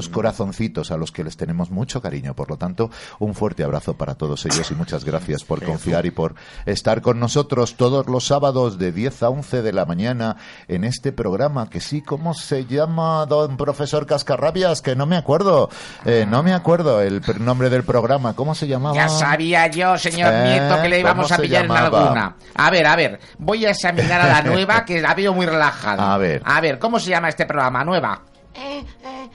[0.10, 2.34] corazoncitos a los que les tenemos mucho cariño.
[2.36, 6.12] Por lo tanto, un fuerte abrazo para todos ellos y muchas gracias por confiar y
[6.12, 10.84] por estar con nosotros todos los sábados de 10 a 11 de la mañana en
[10.84, 14.82] este programa que sí, ¿cómo se llama, don profesor Cascarrabias?
[14.82, 15.70] Que no me acuerdo,
[16.06, 18.34] eh, no me acuerdo el nombre del programa.
[18.34, 18.96] ¿Cómo se llamaba?
[18.96, 22.36] Ya sabía yo, señor Eh, Nieto, que le íbamos ¿cómo a pillar en alguna.
[22.56, 26.14] A ver, a ver, voy a examinar a la nueva, que la veo muy relajada.
[26.14, 26.42] A ver.
[26.46, 28.22] A ver, ¿cómo se llama este programa, nueva?
[28.54, 29.30] Eh, eh,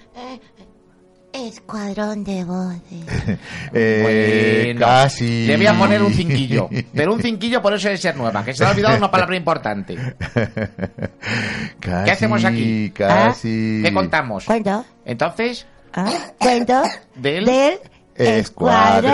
[1.32, 2.82] escuadrón de voces.
[3.74, 5.46] Eh, Bueno, casi.
[5.46, 6.68] Le voy a poner un cinquillo.
[6.94, 9.34] Pero un cinquillo por eso de ser nueva, que se le ha olvidado una palabra
[9.34, 9.96] importante.
[11.80, 12.90] Casi, hacemos aquí?
[12.94, 13.80] Casi.
[13.82, 14.44] ¿Qué contamos?
[14.44, 14.84] ¿Cuento?
[15.06, 16.12] Entonces, ¿Ah?
[16.38, 16.82] ¿Cuento?
[17.16, 17.44] del...
[17.46, 17.78] Del
[18.14, 19.12] Escuadrón.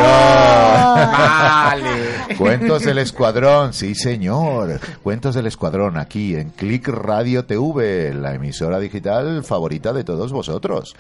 [1.09, 2.37] Vale.
[2.37, 4.81] Cuentos del Escuadrón, sí señor.
[5.03, 10.97] Cuentos del Escuadrón aquí en Click Radio TV, la emisora digital favorita de todos vosotros.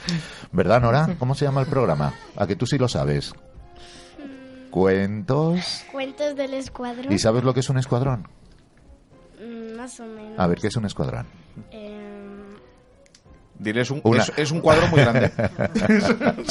[0.53, 1.16] ¿Verdad, Nora?
[1.18, 2.14] ¿Cómo se llama el programa?
[2.36, 3.32] A que tú sí lo sabes.
[4.70, 5.84] Cuentos.
[5.92, 7.12] Cuentos del escuadrón.
[7.12, 8.28] ¿Y sabes lo que es un escuadrón?
[9.40, 10.38] Mm, Más o menos.
[10.38, 11.26] A ver, ¿qué es un escuadrón?
[11.70, 12.07] Em,
[13.59, 15.32] Diles un, Una- es, es un cuadro muy grande.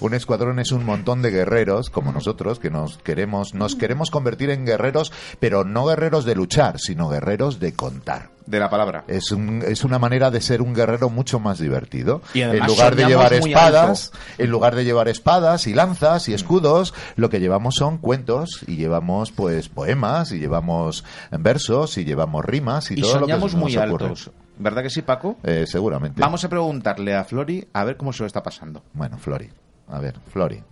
[0.00, 4.50] un escuadrón es un montón de guerreros como nosotros que nos queremos nos queremos convertir
[4.50, 8.30] en guerreros, pero no guerreros de luchar, sino guerreros de contar.
[8.46, 9.04] De la palabra.
[9.06, 12.20] Es, un- es una manera de ser un guerrero mucho más divertido.
[12.34, 16.92] Y en lugar de llevar espadas, en lugar de llevar espadas y lanzas y escudos,
[17.16, 22.90] lo que llevamos son cuentos y llevamos pues poemas y llevamos versos y llevamos rimas
[22.90, 24.04] y, Y todo lo que nos muy ocurre.
[24.06, 24.30] altos.
[24.60, 25.38] ¿Verdad que sí, Paco?
[25.42, 26.20] Eh, seguramente.
[26.20, 28.82] Vamos a preguntarle a Flori a ver cómo se lo está pasando.
[28.92, 29.48] Bueno, Flori.
[29.88, 30.62] A ver, Flori.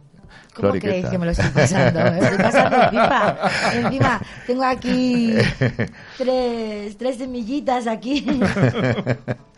[0.55, 2.01] ¿Cómo Flori, ¿qué creéis que me lo estoy pasando?
[2.01, 3.39] Me estoy pasando pipa.
[3.75, 5.35] Encima, tengo aquí
[6.19, 8.27] tres, tres semillitas aquí.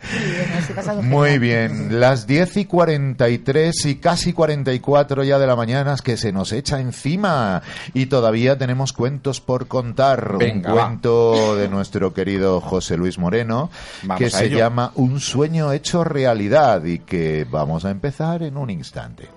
[0.03, 0.17] Sí,
[0.51, 1.39] me estoy pasando Muy genial.
[1.69, 6.31] bien, las 10 y 43 y casi 44 ya de la mañana es que se
[6.31, 7.61] nos echa encima
[7.93, 10.37] y todavía tenemos cuentos por contar.
[10.39, 10.85] Venga, Un va.
[10.87, 13.69] cuento de nuestro querido José Luis Moreno
[14.01, 14.57] Vamos que se ello.
[14.57, 19.29] llama Un sueño hecho realidad y que vamos a empezar en un instante.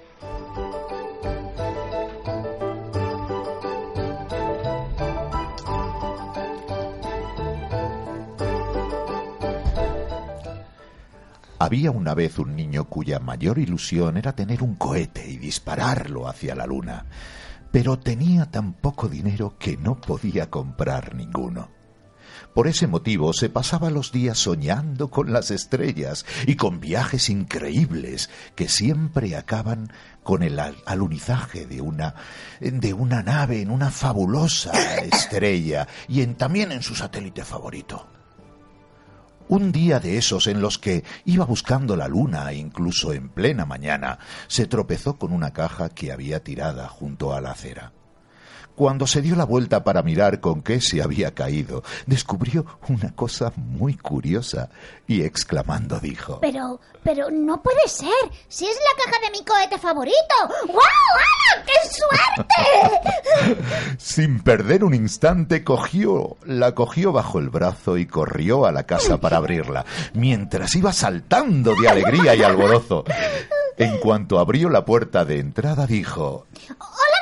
[11.64, 16.54] Había una vez un niño cuya mayor ilusión era tener un cohete y dispararlo hacia
[16.54, 17.06] la luna,
[17.72, 21.70] pero tenía tan poco dinero que no podía comprar ninguno.
[22.52, 28.28] Por ese motivo se pasaba los días soñando con las estrellas y con viajes increíbles
[28.56, 29.90] que siempre acaban
[30.22, 32.14] con el al- alunizaje de una
[32.60, 38.06] de una nave en una fabulosa estrella y también en su satélite favorito.
[39.48, 44.18] Un día de esos en los que iba buscando la luna, incluso en plena mañana,
[44.48, 47.92] se tropezó con una caja que había tirada junto a la acera.
[48.74, 53.52] Cuando se dio la vuelta para mirar con qué se había caído, descubrió una cosa
[53.56, 54.68] muy curiosa
[55.06, 58.08] y exclamando dijo Pero, pero no puede ser.
[58.48, 60.18] Si es la caja de mi cohete favorito.
[60.66, 60.78] ¡Guau!
[60.78, 61.62] ¡Ah!
[61.64, 63.64] ¡Qué suerte!
[63.98, 69.18] Sin perder un instante, cogió, la cogió bajo el brazo y corrió a la casa
[69.20, 73.04] para abrirla, mientras iba saltando de alegría y alborozo.
[73.76, 76.46] En cuanto abrió la puerta de entrada, dijo
[76.78, 77.13] ¡Hola.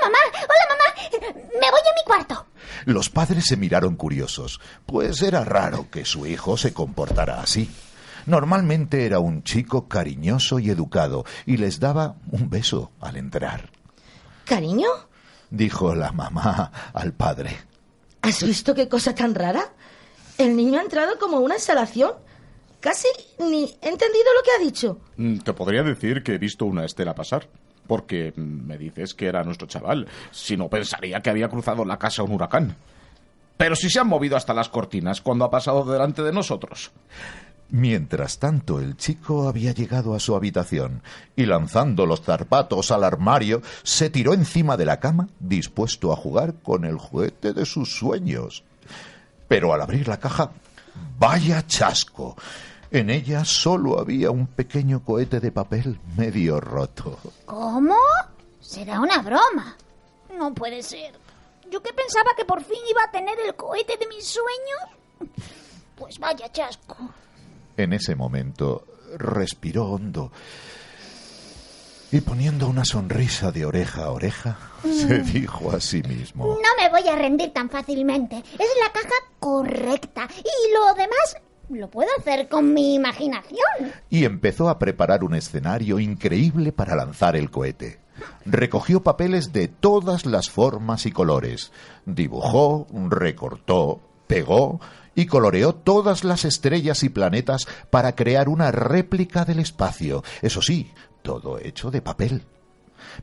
[1.62, 2.46] Me voy a mi cuarto.
[2.86, 7.70] Los padres se miraron curiosos, pues era raro que su hijo se comportara así.
[8.26, 13.70] Normalmente era un chico cariñoso y educado, y les daba un beso al entrar.
[14.44, 14.88] ¿Cariño?
[15.50, 17.56] Dijo la mamá al padre.
[18.22, 19.72] ¿Has visto qué cosa tan rara?
[20.38, 22.12] El niño ha entrado como una instalación.
[22.80, 23.06] Casi
[23.38, 24.98] ni he entendido lo que ha dicho.
[25.16, 27.48] Mm, Te podría decir que he visto una estela pasar.
[27.92, 30.08] Porque me dices que era nuestro chaval.
[30.30, 32.74] Si no, pensaría que había cruzado la casa un huracán.
[33.58, 36.90] Pero si se han movido hasta las cortinas cuando ha pasado delante de nosotros.
[37.68, 41.02] Mientras tanto, el chico había llegado a su habitación
[41.36, 46.54] y lanzando los zarpatos al armario, se tiró encima de la cama, dispuesto a jugar
[46.62, 48.64] con el juguete de sus sueños.
[49.48, 50.50] Pero al abrir la caja,
[51.18, 52.36] vaya chasco.
[52.92, 57.18] En ella solo había un pequeño cohete de papel medio roto.
[57.46, 57.96] ¿Cómo?
[58.60, 59.78] Será una broma.
[60.36, 61.14] No puede ser.
[61.70, 65.32] Yo que pensaba que por fin iba a tener el cohete de mis sueños.
[65.96, 66.96] Pues vaya chasco.
[67.78, 68.84] En ese momento
[69.16, 70.30] respiró hondo
[72.10, 76.44] y poniendo una sonrisa de oreja a oreja, se dijo a sí mismo.
[76.44, 78.36] No me voy a rendir tan fácilmente.
[78.36, 80.28] Es la caja correcta.
[80.36, 81.36] Y lo demás
[81.74, 83.92] lo puedo hacer con mi imaginación.
[84.10, 88.00] y empezó a preparar un escenario increíble para lanzar el cohete.
[88.44, 91.72] Recogió papeles de todas las formas y colores,
[92.04, 94.80] dibujó, recortó, pegó
[95.14, 100.90] y coloreó todas las estrellas y planetas para crear una réplica del espacio, eso sí,
[101.22, 102.42] todo hecho de papel.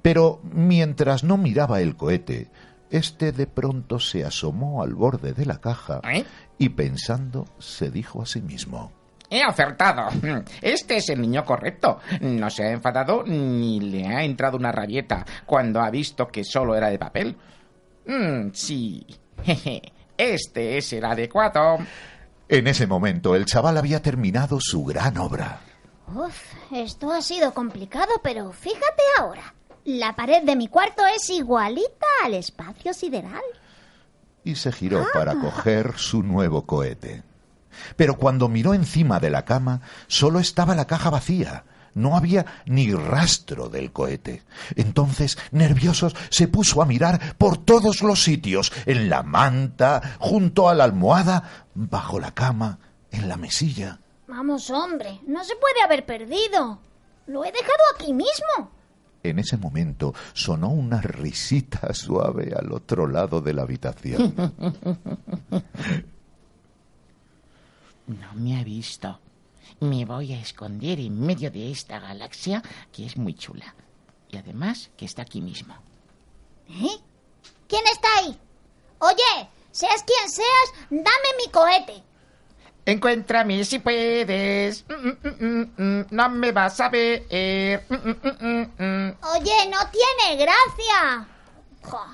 [0.01, 2.49] Pero mientras no miraba el cohete,
[2.91, 6.01] este de pronto se asomó al borde de la caja
[6.57, 8.91] y pensando se dijo a sí mismo.
[9.29, 10.09] He acertado.
[10.61, 11.99] Este es el niño correcto.
[12.21, 16.75] No se ha enfadado ni le ha entrado una rabieta cuando ha visto que solo
[16.75, 17.37] era de papel.
[18.07, 19.05] Mm, sí.
[19.43, 19.81] Jeje.
[20.17, 21.77] Este es el adecuado.
[22.49, 25.61] En ese momento el chaval había terminado su gran obra.
[26.13, 29.53] Uf, esto ha sido complicado, pero fíjate ahora.
[29.85, 33.41] La pared de mi cuarto es igualita al espacio sideral.
[34.43, 37.23] y se giró para coger su nuevo cohete.
[37.95, 41.65] Pero cuando miró encima de la cama, solo estaba la caja vacía.
[41.93, 44.43] No había ni rastro del cohete.
[44.75, 50.73] Entonces, nerviosos, se puso a mirar por todos los sitios, en la manta, junto a
[50.73, 52.79] la almohada, bajo la cama,
[53.11, 53.99] en la mesilla.
[54.27, 56.79] Vamos, hombre, no se puede haber perdido.
[57.27, 58.71] Lo he dejado aquí mismo.
[59.21, 64.33] En ese momento sonó una risita suave al otro lado de la habitación.
[68.07, 69.19] No me ha visto.
[69.81, 73.75] Me voy a esconder en medio de esta galaxia que es muy chula.
[74.29, 75.75] Y además que está aquí mismo.
[76.69, 76.97] ¿Eh?
[77.67, 78.37] ¿Quién está ahí?
[78.99, 82.08] Oye, seas quien seas, dame mi cohete.
[82.89, 84.85] Encuéntrame si puedes.
[84.87, 86.05] Mm, mm, mm.
[86.11, 87.23] No me vas a ver.
[87.29, 87.79] Oye,
[89.69, 91.27] no tiene gracia.
[91.83, 92.05] Jo,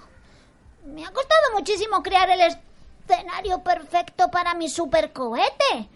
[0.86, 5.90] Me ha costado muchísimo crear el escenario perfecto para mi supercohete.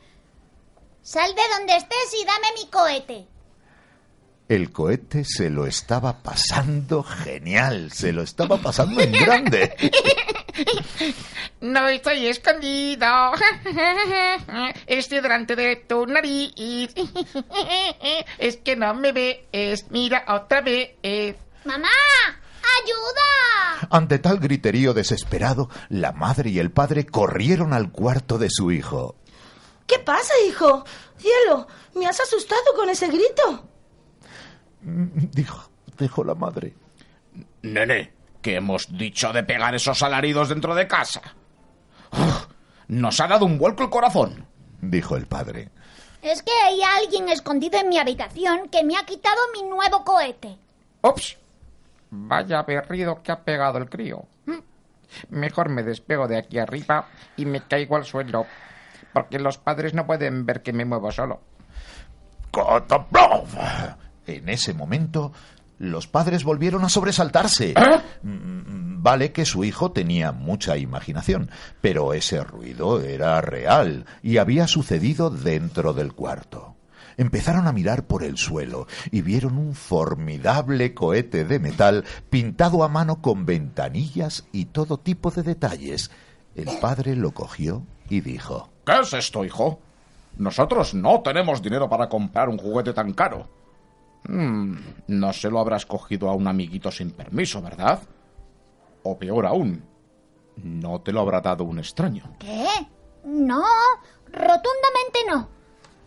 [1.02, 3.28] Sal de donde estés y dame mi cohete.
[4.48, 9.76] El cohete se lo estaba pasando genial, se lo estaba pasando en grande.
[11.62, 13.06] No estoy escondido.
[14.88, 16.54] Estoy delante de tu nariz.
[18.38, 19.86] Es que no me ves.
[19.90, 20.96] Mira otra vez.
[21.66, 21.90] ¡Mamá!
[22.84, 23.88] ¡Ayuda!
[23.90, 29.16] Ante tal griterío desesperado, la madre y el padre corrieron al cuarto de su hijo.
[29.88, 30.86] ¿Qué pasa, hijo?
[31.18, 33.68] Cielo, me has asustado con ese grito.
[34.82, 36.74] Dijo, dijo la madre.
[37.64, 41.22] Nene, ¿qué hemos dicho de pegar esos alaridos dentro de casa?
[42.12, 42.48] Uf,
[42.88, 44.46] nos ha dado un vuelco el corazón.
[44.82, 45.70] Dijo el padre.
[46.22, 50.58] Es que hay alguien escondido en mi habitación que me ha quitado mi nuevo cohete.
[51.02, 51.38] Ups.
[52.12, 54.26] Vaya berrido que ha pegado el crío.
[55.30, 58.46] Mejor me despego de aquí arriba y me caigo al suelo.
[59.14, 61.42] porque los padres no pueden ver que me muevo solo.
[62.52, 63.48] Kotoplov.
[64.28, 65.32] En ese momento,
[65.80, 67.74] los padres volvieron a sobresaltarse.
[68.22, 71.50] Mm, Vale que su hijo tenía mucha imaginación,
[71.80, 76.76] pero ese ruido era real y había sucedido dentro del cuarto.
[77.16, 82.90] Empezaron a mirar por el suelo y vieron un formidable cohete de metal pintado a
[82.90, 86.12] mano con ventanillas y todo tipo de detalles.
[86.56, 89.80] El padre lo cogió y dijo ¿Qué es esto, hijo?
[90.38, 93.48] Nosotros no tenemos dinero para comprar un juguete tan caro.
[94.24, 94.76] Hmm,
[95.08, 98.00] no se lo habrás cogido a un amiguito sin permiso, ¿verdad?
[99.04, 99.84] O peor aún,
[100.58, 102.36] no te lo habrá dado un extraño.
[102.40, 102.68] ¿Qué?
[103.24, 103.64] No,
[104.28, 105.50] rotundamente no.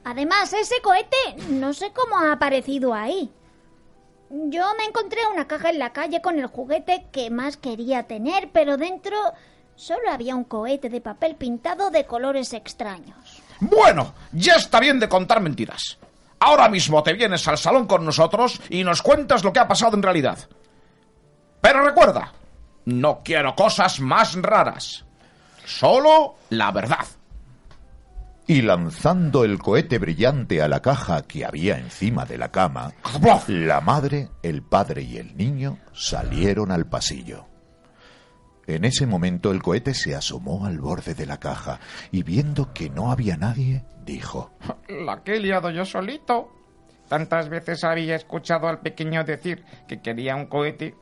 [0.05, 1.17] Además, ese cohete
[1.51, 3.31] no sé cómo ha aparecido ahí.
[4.31, 8.51] Yo me encontré una caja en la calle con el juguete que más quería tener,
[8.51, 9.17] pero dentro
[9.77, 13.43] solo había un cohete de papel pintado de colores extraños.
[13.61, 15.99] Bueno, ya está bien de contar mentiras.
[16.45, 19.97] Ahora mismo te vienes al salón con nosotros y nos cuentas lo que ha pasado
[19.97, 20.37] en realidad.
[21.61, 22.33] Pero recuerda,
[22.87, 25.05] no quiero cosas más raras.
[25.65, 27.07] Solo la verdad.
[28.49, 32.93] Y lanzando el cohete brillante a la caja que había encima de la cama,
[33.47, 37.52] la madre, el padre y el niño salieron al pasillo.
[38.67, 41.81] En ese momento el cohete se asomó al borde de la caja
[42.13, 44.53] y viendo que no había nadie, dijo
[44.89, 46.51] La que he liado yo solito.
[47.09, 50.95] Tantas veces había escuchado al pequeño decir que quería un cohete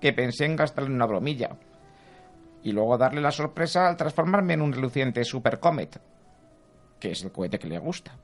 [0.00, 1.58] que pensé en gastarle una bromilla.
[2.62, 6.00] Y luego darle la sorpresa al transformarme en un reluciente Super Comet,
[7.00, 8.16] que es el cohete que le gusta.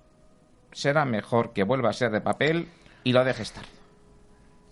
[0.72, 2.68] Será mejor que vuelva a ser de papel
[3.02, 3.64] y lo deje estar.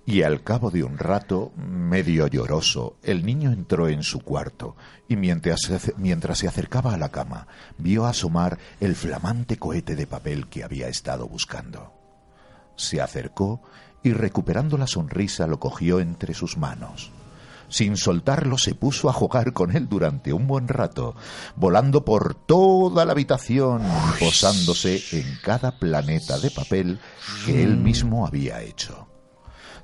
[0.05, 4.75] Y al cabo de un rato, medio lloroso, el niño entró en su cuarto
[5.09, 7.47] y mientras se, acercaba a la cama,
[7.79, 11.93] vio asomar el flamante cohete de papel que había estado buscando.
[12.75, 13.63] Se acercó
[14.03, 17.13] y recuperando la sonrisa lo cogió entre sus manos.
[17.69, 21.15] Sin soltarlo se puso a jugar con él durante un buen rato,
[21.55, 23.83] volando por toda la habitación
[24.19, 26.99] posándose en cada planeta de papel
[27.47, 29.12] que él mismo había hecho.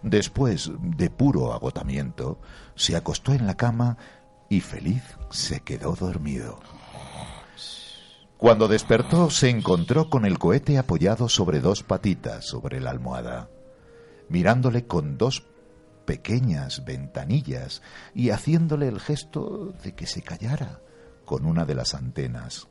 [0.03, 2.41] Después, de puro agotamiento,
[2.75, 3.97] se acostó en la cama
[4.49, 6.61] y feliz se quedó dormido.
[8.39, 13.51] Cuando despertó se encontró con el cohete apoyado sobre dos patitas sobre la almohada,
[14.29, 15.45] mirándole con dos
[16.05, 17.83] pequeñas ventanillas
[18.15, 20.81] y haciéndole el gesto de que se callara
[21.25, 22.69] con una de las antenas,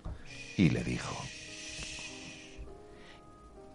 [0.55, 1.15] y le dijo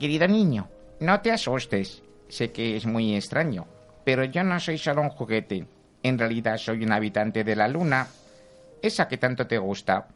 [0.00, 2.02] Querido niño, no te asustes.
[2.32, 3.66] Sé que es muy extraño,
[4.06, 5.66] pero yo no soy solo un juguete.
[6.02, 8.06] En realidad soy un habitante de la Luna,
[8.80, 10.08] esa que tanto te gusta.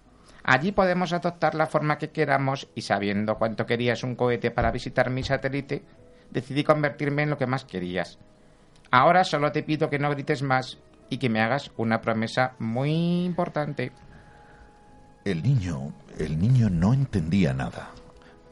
[0.43, 5.11] Allí podemos adoptar la forma que queramos y sabiendo cuánto querías un cohete para visitar
[5.11, 5.83] mi satélite,
[6.31, 8.19] decidí convertirme en lo que más querías.
[8.91, 10.79] Ahora solo te pido que no grites más
[11.11, 13.93] y que me hagas una promesa muy importante.
[15.27, 17.91] El niño, el niño no entendía nada,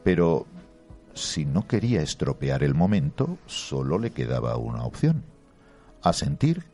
[0.03, 0.45] pero
[1.15, 5.23] si no quería estropear el momento, solo le quedaba una opción,
[6.03, 6.65] asentir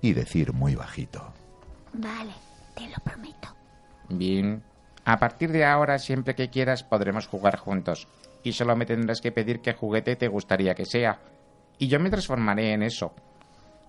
[0.00, 1.34] y decir muy bajito.
[1.92, 2.32] Vale,
[2.74, 3.48] te lo prometo.
[4.08, 4.62] Bien.
[5.04, 8.06] A partir de ahora, siempre que quieras, podremos jugar juntos.
[8.44, 11.18] Y solo me tendrás que pedir qué juguete te gustaría que sea.
[11.78, 13.12] Y yo me transformaré en eso.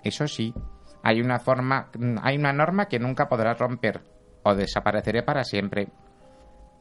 [0.03, 0.53] Eso sí,
[1.03, 1.91] hay una forma,
[2.23, 4.01] hay una norma que nunca podrás romper,
[4.43, 5.89] o desapareceré para siempre.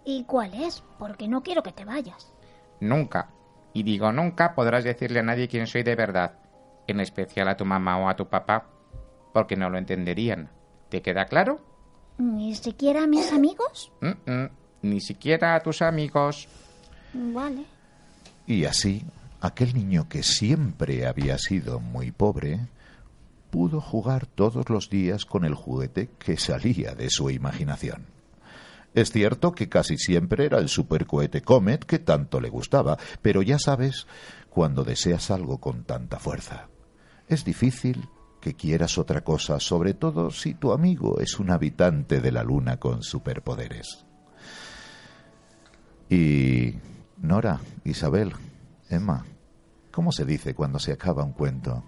[0.05, 0.83] ¿Y cuál es?
[0.99, 2.33] Porque no quiero que te vayas.
[2.81, 3.31] Nunca.
[3.73, 6.39] Y digo nunca podrás decirle a nadie quién soy de verdad,
[6.87, 8.67] en especial a tu mamá o a tu papá,
[9.33, 10.51] porque no lo entenderían.
[10.89, 11.61] ¿Te queda claro?
[12.19, 13.93] ¿Ni siquiera a mis amigos?
[14.01, 14.51] Mm, mm,
[14.83, 16.49] Ni siquiera a tus amigos.
[17.13, 17.65] Vale.
[18.47, 19.05] Y así,
[19.41, 22.61] aquel niño que siempre había sido muy pobre,
[23.51, 28.07] pudo jugar todos los días con el juguete que salía de su imaginación.
[28.99, 33.57] Es cierto que casi siempre era el supercohete Comet que tanto le gustaba, pero ya
[33.61, 34.09] sabes,
[34.51, 36.69] cuando deseas algo con tanta fuerza,
[37.29, 38.09] es difícil
[38.41, 42.79] que quieras otra cosa, sobre todo si tu amigo es un habitante de la luna
[42.79, 44.05] con superpoderes.
[46.11, 46.75] Y
[47.19, 48.33] Nora, Isabel,
[48.89, 49.25] Emma,
[49.93, 51.85] ¿cómo se dice cuando se acaba un cuento?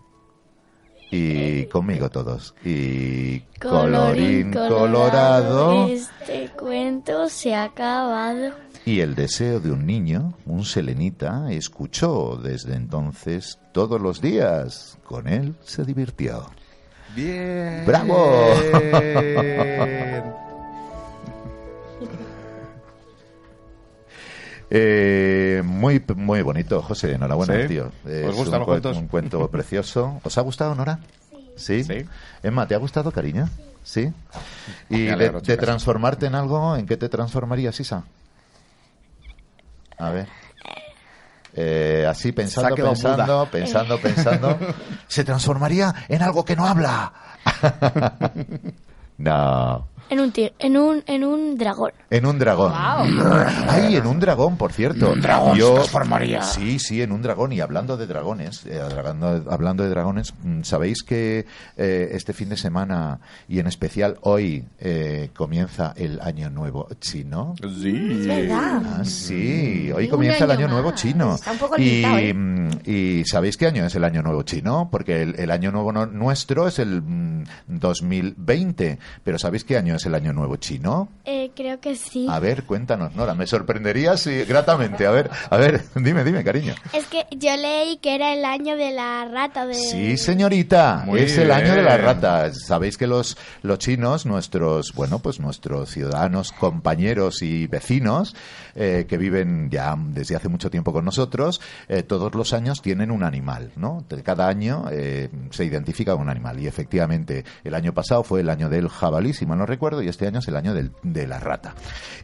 [1.11, 2.55] Y conmigo todos.
[2.65, 5.89] Y colorín colorado.
[5.89, 8.53] Este cuento se ha acabado.
[8.85, 14.99] Y el deseo de un niño, un selenita, escuchó desde entonces todos los días.
[15.05, 16.49] Con él se divirtió.
[17.15, 17.85] Bien.
[17.87, 18.47] ¡Bravo!
[24.71, 27.15] Eh, muy, muy bonito, José.
[27.15, 27.69] Enhorabuena, ¿Sí?
[27.69, 27.87] tío.
[28.05, 28.97] ¿Os Es gustan un, los cue- cuentos?
[28.97, 30.21] un cuento precioso.
[30.23, 31.01] ¿Os ha gustado, Nora?
[31.57, 31.85] Sí.
[32.43, 33.49] Emma, ¿te ha gustado, cariño?
[33.83, 34.13] Sí.
[34.89, 38.05] ¿Y de, transformarte en algo, en qué te transformarías, Isa?
[39.99, 40.29] A ver.
[41.55, 43.51] Eh, así pensando, pensando, muda.
[43.51, 44.59] pensando, pensando.
[45.09, 47.13] Se transformaría en algo que no habla.
[49.19, 49.89] no.
[50.11, 51.93] En un, tir- en un, en un dragón.
[52.11, 52.73] En un dragón.
[52.75, 55.13] Ay, en un dragón, por cierto.
[55.13, 56.43] Un dragón se transformaría.
[56.43, 57.53] Sí, sí, en un dragón.
[57.53, 61.47] Y hablando de dragones, eh, hablando, hablando de dragones, mm, ¿sabéis que
[61.77, 67.55] eh, este fin de semana y en especial hoy eh, comienza el año nuevo chino?
[67.61, 68.19] Sí.
[68.21, 68.83] Es verdad.
[68.85, 71.37] Ah, sí, hoy comienza el año nuevo chino.
[71.37, 72.35] Está un poco y, ¿eh?
[72.35, 74.89] mm, ¿Y sabéis qué año es el año nuevo chino?
[74.91, 78.99] Porque el, el año nuevo no- nuestro es el mm, 2020.
[79.23, 81.09] Pero ¿sabéis qué año es el año nuevo chino?
[81.25, 82.27] Eh, creo que sí.
[82.29, 83.35] A ver, cuéntanos, Nora.
[83.35, 85.07] Me sorprendería si gratamente.
[85.07, 86.75] A ver, a ver, dime, dime, cariño.
[86.93, 89.75] Es que yo leí que era el año de la rata de...
[89.75, 92.07] Sí, señorita, Muy es el año de las bien.
[92.07, 92.59] ratas.
[92.67, 98.35] Sabéis que los, los chinos, nuestros, bueno, pues nuestros ciudadanos, compañeros y vecinos
[98.75, 103.11] eh, que viven ya desde hace mucho tiempo con nosotros, eh, todos los años tienen
[103.11, 104.05] un animal, ¿no?
[104.09, 108.49] De- Cada año eh, se identifica un animal y efectivamente el año pasado fue el
[108.49, 111.27] año del jabalí, si mal no recuerdo, y este año es el año del- de
[111.27, 111.75] la rata.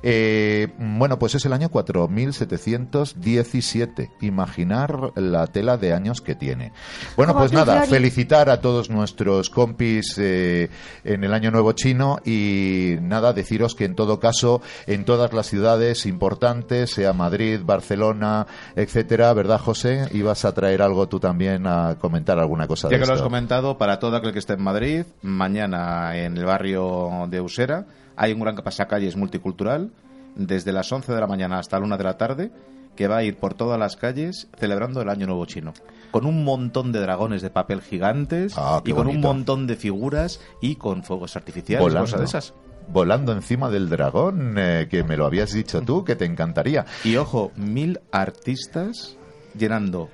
[0.03, 4.11] Eh, bueno, pues es el año 4717.
[4.21, 6.73] Imaginar la tela de años que tiene.
[7.17, 10.69] Bueno, pues nada, felicitar a todos nuestros compis eh,
[11.05, 15.47] en el Año Nuevo Chino y nada, deciros que en todo caso, en todas las
[15.47, 20.09] ciudades importantes, sea Madrid, Barcelona, etcétera, ¿verdad, José?
[20.13, 23.23] Ibas a traer algo tú también a comentar alguna cosa Ya de que lo has
[23.23, 27.87] comentado, para todo aquel que esté en Madrid, mañana en el barrio de Usera
[28.17, 29.91] hay un gran pasacalles multicultural
[30.35, 32.51] desde las 11 de la mañana hasta la 1 de la tarde
[32.95, 35.73] que va a ir por todas las calles celebrando el Año Nuevo Chino.
[36.11, 40.39] Con un montón de dragones de papel gigantes Ah, y con un montón de figuras
[40.61, 42.05] y con fuegos artificiales y Volando.
[42.05, 42.55] cosas de esas.
[42.89, 46.85] Volando encima del dragón, eh, que me lo habías dicho tú, que te encantaría.
[47.05, 49.17] Y ojo, mil artistas
[49.59, 50.11] llenando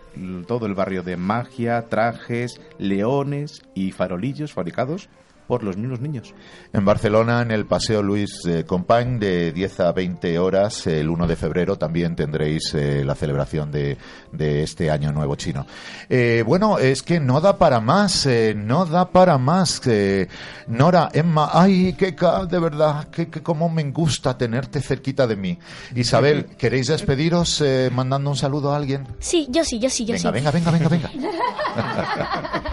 [0.46, 5.08] todo el barrio de magia, trajes, leones y farolillos fabricados
[5.46, 6.34] por los mismos niños.
[6.72, 11.26] En Barcelona, en el Paseo Luis eh, Companys, de 10 a 20 horas, el 1
[11.26, 13.98] de febrero, también tendréis eh, la celebración de,
[14.32, 15.66] de este Año Nuevo Chino.
[16.08, 19.80] Eh, bueno, es que no da para más, eh, no da para más.
[19.86, 20.28] eh,
[20.68, 22.12] Nora, Emma, ay, que
[22.48, 25.58] de verdad, que, que cómo me gusta tenerte cerquita de mí.
[25.94, 29.06] Isabel, ¿queréis despediros eh, mandando un saludo a alguien?
[29.18, 30.34] Sí, yo sí, yo sí, yo Venga, sí.
[30.34, 31.10] venga, venga, venga, venga.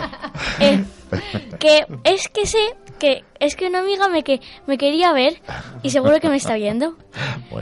[0.60, 0.84] Eh,
[1.60, 2.60] que es que sé
[3.00, 5.42] que es que una amiga me que me quería ver
[5.84, 6.98] y seguro que me está viendo.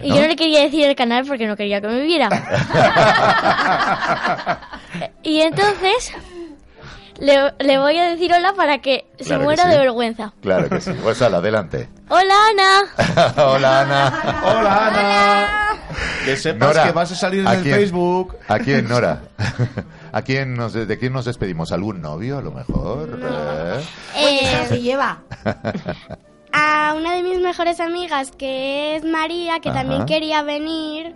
[0.04, 2.28] Y yo no le quería decir el canal porque no quería que me viera.
[5.24, 6.12] y entonces
[7.20, 9.70] le, le voy a decir hola para que se Claro que muera sí.
[9.70, 10.34] de vergüenza.
[10.42, 10.92] Claro que sí.
[11.04, 11.90] Pues adelante.
[12.10, 13.34] Hola Ana.
[13.44, 14.42] Hola, Ana.
[14.46, 15.48] Hola, Ana.
[16.24, 17.76] Que sepas Nora, que vas a salir en ¿a el quién?
[17.76, 18.38] Facebook.
[18.48, 19.24] ¿A quién, Nora?
[20.12, 21.72] ¿A quién nos, ¿De quién nos despedimos?
[21.72, 23.20] ¿Algún novio, a lo mejor?
[23.24, 23.82] ¿Eh?
[24.16, 25.24] Eh, Se lleva.
[26.52, 29.80] a una de mis mejores amigas, que es María, que Ajá.
[29.80, 31.16] también quería venir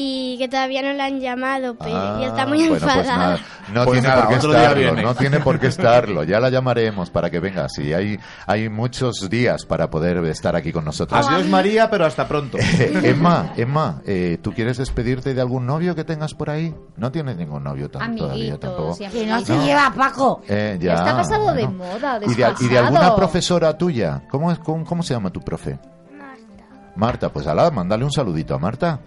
[0.00, 3.16] y que todavía no la han llamado pero, y está muy Ah, bueno, pues enfadada.
[3.18, 3.38] nada,
[3.72, 5.02] no Pues tiene nada, por qué otro día estarlo, viene.
[5.02, 6.22] no tiene por qué estarlo.
[6.24, 7.68] Ya la llamaremos para que venga.
[7.68, 11.26] Sí, hay, hay muchos días para poder estar aquí con nosotros.
[11.26, 12.58] Adiós María, pero hasta pronto.
[12.78, 16.72] Eh, Emma, Emma, eh, ¿tú quieres despedirte de algún novio que tengas por ahí?
[16.96, 18.96] No tienes ningún novio todavía tampoco.
[18.98, 19.44] Que no amiguitas.
[19.44, 20.42] se lleva, Paco.
[20.48, 24.22] Eh, ya, Está pasado de moda, ¿Y de, y de alguna profesora tuya?
[24.30, 25.78] ¿Cómo, es, cómo, cómo se llama tu profe?
[26.16, 26.92] Marta.
[26.94, 29.00] Marta, pues ala, mándale un saludito a Marta.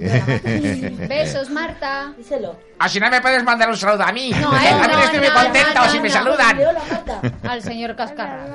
[1.08, 2.12] Besos, Marta.
[2.16, 2.56] Díselo.
[2.78, 4.30] Así no me puedes mandar un saludo a mí.
[4.30, 6.58] No, eh, también no, estoy muy no, contento no, si no, me saludan.
[6.58, 7.20] Hola, Marta.
[7.42, 8.46] Al señor Cascarra.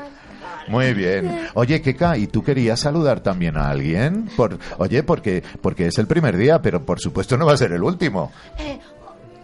[0.67, 1.47] Muy bien.
[1.53, 4.27] Oye, Keka, ¿y tú querías saludar también a alguien?
[4.35, 7.71] Por, oye, porque, porque es el primer día, pero por supuesto no va a ser
[7.73, 8.31] el último.
[8.57, 8.79] Eh,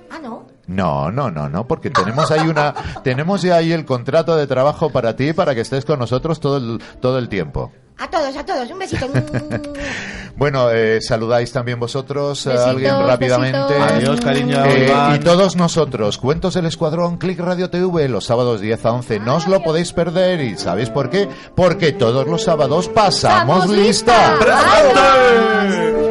[0.10, 0.48] ah, no.
[0.68, 2.74] No, no, no, no, porque tenemos ahí una,
[3.04, 6.58] tenemos ya ahí el contrato de trabajo para ti, para que estés con nosotros todo
[6.58, 7.72] el, todo el tiempo.
[7.98, 8.70] A todos, a todos.
[8.72, 9.08] Un besito.
[10.34, 13.60] Bueno, eh, saludáis también vosotros a Besitos, alguien rápidamente.
[13.60, 13.92] besitos.
[13.92, 14.66] Adiós, cariño.
[14.66, 19.20] Eh, y todos nosotros, Cuentos del Escuadrón, Click Radio TV, los sábados 10 a 11,
[19.20, 20.42] no os lo podéis perder.
[20.42, 21.30] ¿Y sabéis por qué?
[21.56, 24.36] Porque todos los sábados pasamos ¡Pasamos lista.
[24.40, 24.40] lista!
[24.40, 26.11] ¡Presente!